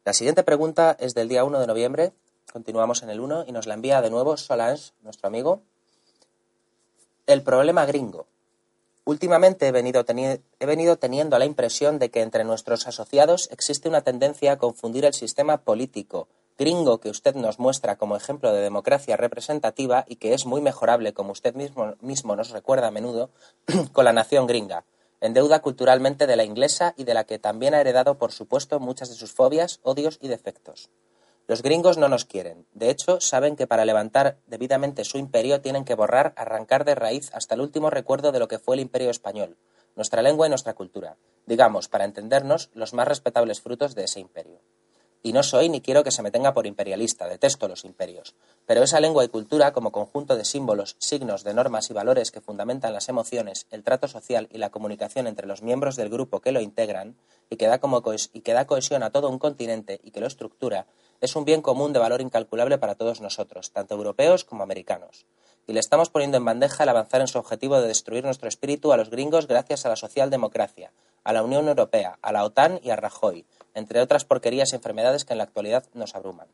[0.03, 2.13] La siguiente pregunta es del día 1 de noviembre.
[2.51, 5.61] Continuamos en el 1 y nos la envía de nuevo Solange, nuestro amigo.
[7.25, 8.25] El problema gringo.
[9.03, 14.01] Últimamente he venido, he venido, teniendo la impresión de que entre nuestros asociados existe una
[14.01, 16.27] tendencia a confundir el sistema político
[16.57, 21.13] gringo que usted nos muestra como ejemplo de democracia representativa y que es muy mejorable,
[21.13, 23.29] como usted mismo, mismo nos recuerda a menudo,
[23.93, 24.85] con la nación gringa
[25.21, 28.79] en deuda culturalmente de la inglesa y de la que también ha heredado, por supuesto,
[28.79, 30.89] muchas de sus fobias, odios y defectos.
[31.47, 32.67] Los gringos no nos quieren.
[32.73, 37.31] De hecho, saben que para levantar debidamente su imperio tienen que borrar, arrancar de raíz
[37.33, 39.57] hasta el último recuerdo de lo que fue el imperio español,
[39.95, 41.15] nuestra lengua y nuestra cultura.
[41.45, 44.59] Digamos, para entendernos, los más respetables frutos de ese imperio.
[45.23, 48.35] Y no soy ni quiero que se me tenga por imperialista, detesto los imperios.
[48.65, 52.41] Pero esa lengua y cultura, como conjunto de símbolos, signos, de normas y valores que
[52.41, 56.51] fundamentan las emociones, el trato social y la comunicación entre los miembros del grupo que
[56.51, 57.15] lo integran,
[57.49, 60.85] y que da, como cohesión a todo un continente y que lo estructura,
[61.21, 65.25] es un bien común de valor incalculable para todos nosotros, tanto europeos como americanos.
[65.65, 68.93] Y le estamos poniendo en bandeja el avanzar en su objetivo de destruir nuestro espíritu
[68.93, 70.91] a los gringos gracias a la socialdemocracia,
[71.27, 75.25] a la Unión Europea, a la OTAN y a Rajoy, entre otras porquerías y enfermedades
[75.25, 76.47] que en la actualidad nos abruman.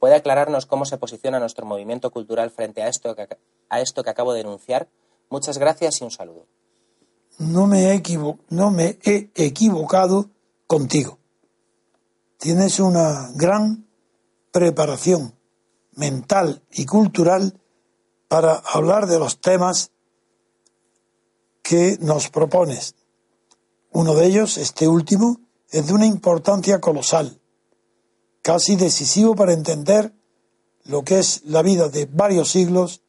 [0.00, 3.28] ¿Puede aclararnos cómo se posiciona nuestro movimiento cultural frente a esto que,
[3.68, 4.88] a esto que acabo de denunciar?
[5.30, 6.48] Muchas gracias y un saludo.
[7.38, 8.02] No me he,
[8.48, 10.30] no me he equivocado
[10.66, 11.20] contigo.
[12.38, 13.86] Tienes una gran
[14.50, 15.36] preparación
[15.92, 17.56] mental y cultural
[18.26, 19.92] para hablar de los temas
[21.62, 22.96] que nos propones.
[23.92, 25.40] Uno de ellos, este último,
[25.70, 27.40] es de una importancia colosal,
[28.42, 30.12] casi decisivo para entender
[30.84, 33.02] lo que es la vida de varios siglos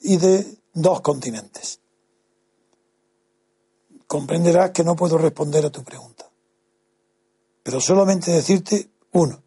[0.00, 1.80] y de dos continentes.
[4.06, 6.30] Comprenderás que no puedo responder a tu pregunta,
[7.62, 9.42] pero solamente decirte, uno,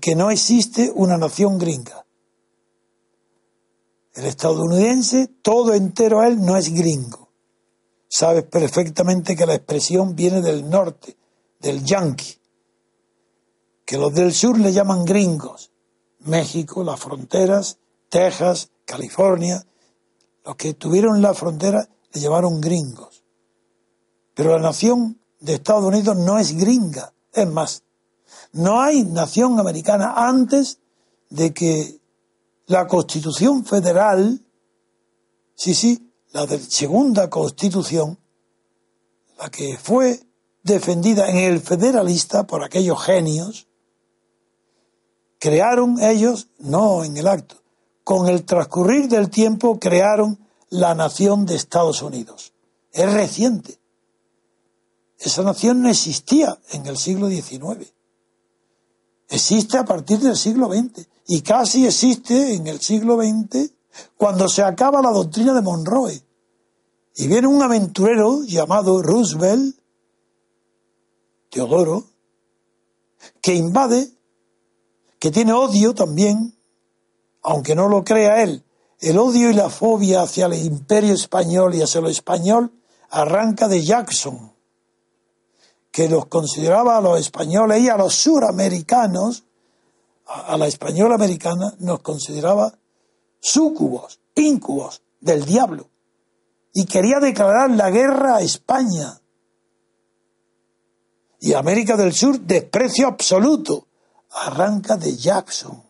[0.00, 2.04] que, no existe una nación gringa.
[4.14, 7.25] El estadounidense, todo entero a él, no es gringo.
[8.08, 11.16] Sabes perfectamente que la expresión viene del norte,
[11.60, 12.38] del yankee,
[13.84, 15.70] que los del sur le llaman gringos.
[16.20, 17.78] México, las fronteras,
[18.08, 19.64] Texas, California,
[20.44, 23.24] los que tuvieron la frontera le llamaron gringos.
[24.34, 27.12] Pero la nación de Estados Unidos no es gringa.
[27.32, 27.82] Es más,
[28.52, 30.78] no hay nación americana antes
[31.30, 32.00] de que
[32.66, 34.40] la Constitución Federal,
[35.54, 36.05] sí, sí,
[36.36, 38.18] la segunda Constitución,
[39.38, 40.20] la que fue
[40.62, 43.68] defendida en el federalista por aquellos genios,
[45.38, 47.56] crearon ellos, no en el acto,
[48.04, 52.52] con el transcurrir del tiempo crearon la nación de Estados Unidos.
[52.92, 53.78] Es reciente.
[55.18, 57.94] Esa nación no existía en el siglo XIX.
[59.30, 63.75] Existe a partir del siglo XX y casi existe en el siglo XX
[64.16, 66.22] cuando se acaba la doctrina de Monroe.
[67.14, 69.76] Y viene un aventurero llamado Roosevelt
[71.50, 72.04] Teodoro,
[73.40, 74.10] que invade,
[75.18, 76.54] que tiene odio también,
[77.42, 78.64] aunque no lo crea él,
[79.00, 82.72] el odio y la fobia hacia el imperio español y hacia lo español
[83.10, 84.52] arranca de Jackson,
[85.90, 89.44] que los consideraba a los españoles y a los suramericanos,
[90.26, 92.78] a la española americana, nos consideraba
[93.46, 95.88] súcubos, íncubos del diablo,
[96.72, 99.20] y quería declarar la guerra a España
[101.40, 103.86] y América del Sur desprecio absoluto.
[104.30, 105.82] Arranca de Jackson.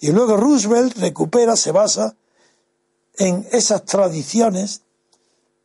[0.00, 2.16] Y luego Roosevelt recupera, se basa
[3.16, 4.82] en esas tradiciones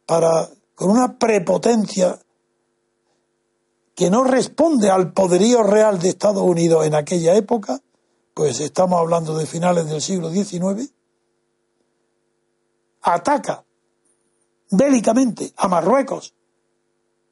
[0.05, 2.19] para, con una prepotencia
[3.95, 7.81] que no responde al poderío real de Estados Unidos en aquella época,
[8.35, 10.91] pues estamos hablando de finales del siglo XIX,
[13.13, 13.63] ataca
[14.69, 16.33] bélicamente a Marruecos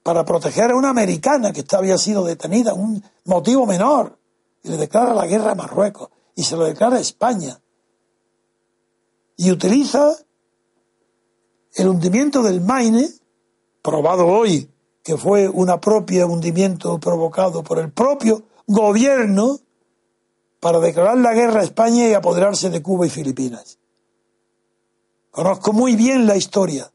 [0.03, 4.17] para proteger a una americana que había sido detenida, un motivo menor,
[4.63, 7.59] y le declara la guerra a Marruecos y se lo declara a España.
[9.37, 10.15] Y utiliza
[11.73, 13.09] el hundimiento del Maine,
[13.81, 14.69] probado hoy
[15.03, 19.59] que fue un propio hundimiento provocado por el propio gobierno,
[20.59, 23.77] para declarar la guerra a España y apoderarse de Cuba y Filipinas.
[25.35, 26.89] Conozco muy bien la historia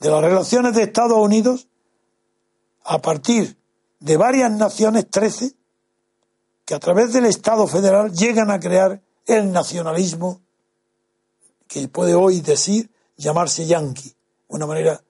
[0.00, 1.68] de las relaciones de Estados Unidos
[2.82, 3.58] a partir
[4.00, 5.54] de varias naciones, 13,
[6.64, 10.40] que a través del Estado federal llegan a crear el nacionalismo
[11.68, 14.16] que puede hoy decir llamarse yanqui,
[14.48, 15.04] una manera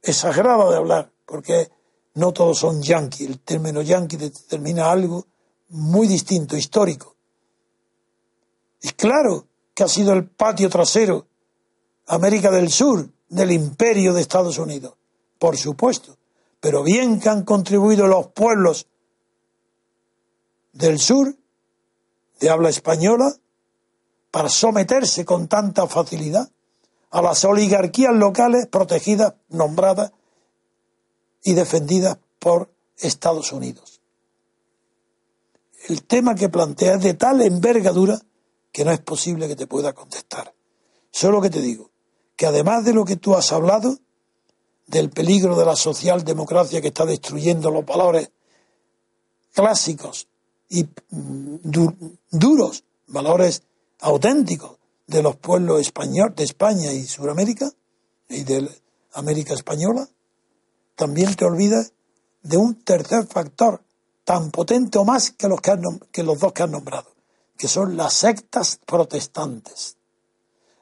[0.00, 1.72] exagerada de hablar, porque
[2.14, 5.26] no todos son yanqui, el término yanqui determina algo
[5.70, 7.16] muy distinto, histórico.
[8.80, 9.48] Y claro
[9.78, 11.28] que ha sido el patio trasero
[12.08, 14.94] América del Sur, del imperio de Estados Unidos,
[15.38, 16.16] por supuesto,
[16.58, 18.88] pero bien que han contribuido los pueblos
[20.72, 21.32] del sur,
[22.40, 23.32] de habla española,
[24.32, 26.50] para someterse con tanta facilidad
[27.12, 30.10] a las oligarquías locales protegidas, nombradas
[31.44, 34.00] y defendidas por Estados Unidos.
[35.88, 38.20] el tema que plantea es de tal envergadura
[38.72, 40.54] que no es posible que te pueda contestar.
[41.10, 41.90] Solo que te digo
[42.36, 43.98] que además de lo que tú has hablado,
[44.86, 48.30] del peligro de la socialdemocracia que está destruyendo los valores
[49.52, 50.28] clásicos
[50.68, 51.56] y mm,
[52.30, 53.62] duros, valores
[54.00, 57.70] auténticos de los pueblos españoles de España y Sudamérica
[58.28, 58.70] y de
[59.14, 60.08] América Española,
[60.94, 61.92] también te olvidas
[62.42, 63.82] de un tercer factor
[64.24, 67.10] tan potente o más que los, que, los dos que has nombrado,
[67.58, 69.96] que son las sectas protestantes.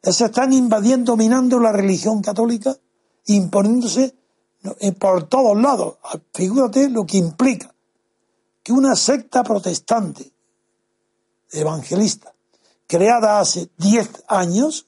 [0.02, 2.76] Esas están invadiendo, dominando la religión católica,
[3.24, 4.14] imponiéndose
[4.78, 5.96] eh, por todos lados.
[6.32, 7.74] Figúrate lo que implica
[8.62, 10.30] que una secta protestante
[11.50, 12.34] evangelista
[12.86, 14.86] creada hace 10 años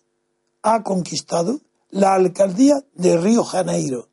[0.63, 1.61] ha conquistado
[1.91, 4.09] la alcaldía de Río Janeiro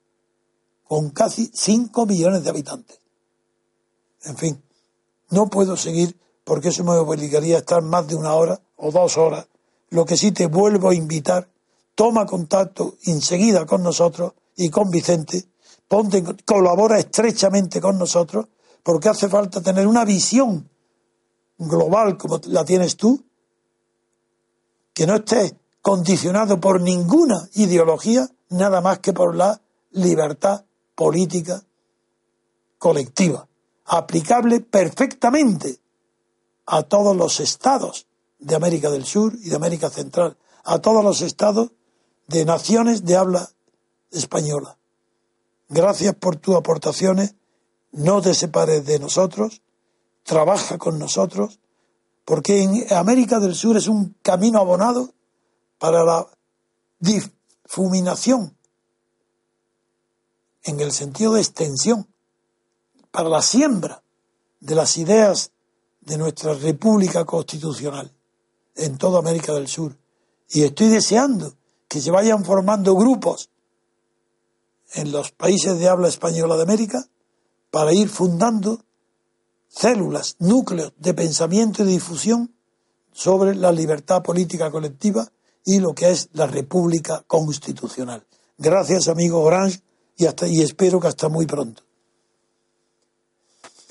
[0.86, 3.00] con casi 5 millones de habitantes.
[4.24, 4.64] En fin,
[5.30, 9.18] no puedo seguir porque eso me obligaría a estar más de una hora o dos
[9.18, 9.48] horas.
[9.90, 11.50] Lo que sí te vuelvo a invitar,
[11.96, 15.46] toma contacto enseguida con nosotros y con Vicente,
[15.88, 18.48] ponte, colabora estrechamente con nosotros,
[18.84, 20.70] porque hace falta tener una visión
[21.58, 23.22] global como la tienes tú,
[24.94, 29.60] que no esté condicionado por ninguna ideología, nada más que por la
[29.92, 30.64] libertad
[30.96, 31.62] política
[32.78, 33.48] colectiva
[33.86, 35.80] aplicable perfectamente
[36.66, 38.08] a todos los estados
[38.40, 41.72] de América del Sur y de América Central, a todos los estados
[42.28, 43.50] de naciones de habla
[44.12, 44.78] española.
[45.70, 47.36] Gracias por tus aportaciones,
[47.92, 49.62] no te separes de nosotros,
[50.24, 51.60] trabaja con nosotros,
[52.24, 55.14] porque en América del Sur es un camino abonado
[55.78, 56.28] para la
[57.00, 58.58] difuminación,
[60.64, 62.08] en el sentido de extensión
[63.12, 64.04] para la siembra
[64.60, 65.52] de las ideas
[66.06, 68.12] de nuestra República Constitucional
[68.76, 69.98] en toda América del Sur.
[70.50, 71.56] Y estoy deseando
[71.88, 73.50] que se vayan formando grupos
[74.94, 77.06] en los países de habla española de América
[77.72, 78.80] para ir fundando
[79.68, 82.54] células, núcleos de pensamiento y difusión
[83.12, 85.30] sobre la libertad política colectiva
[85.66, 88.26] y lo que es la República Constitucional.
[88.58, 89.82] Gracias, amigo Orange,
[90.18, 91.85] y, hasta, y espero que hasta muy pronto.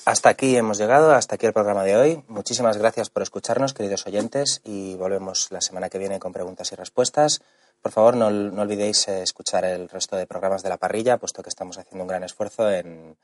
[0.06, 2.24] Hasta aquí hemos llegado, hasta aquí el programa de hoy.
[2.28, 6.74] Muchísimas gracias por escucharnos, queridos oyentes, y volvemos la semana que viene con preguntas y
[6.74, 7.40] respuestas.
[7.80, 11.48] Por favor, no, olvidéis eh, escuchar el resto de programas de la parrilla, puesto que
[11.48, 13.16] estamos haciendo un gran esfuerzo en,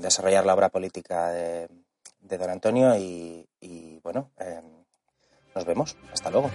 [0.00, 1.68] desarrollar la obra política de,
[2.20, 4.64] don Antonio y, bueno, em,
[5.54, 5.96] nos vemos.
[6.12, 6.50] Hasta luego.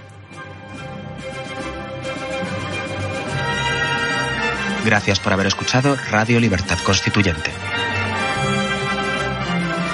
[4.86, 7.52] Gracias por haber escuchado Radio Libertad Constituyente.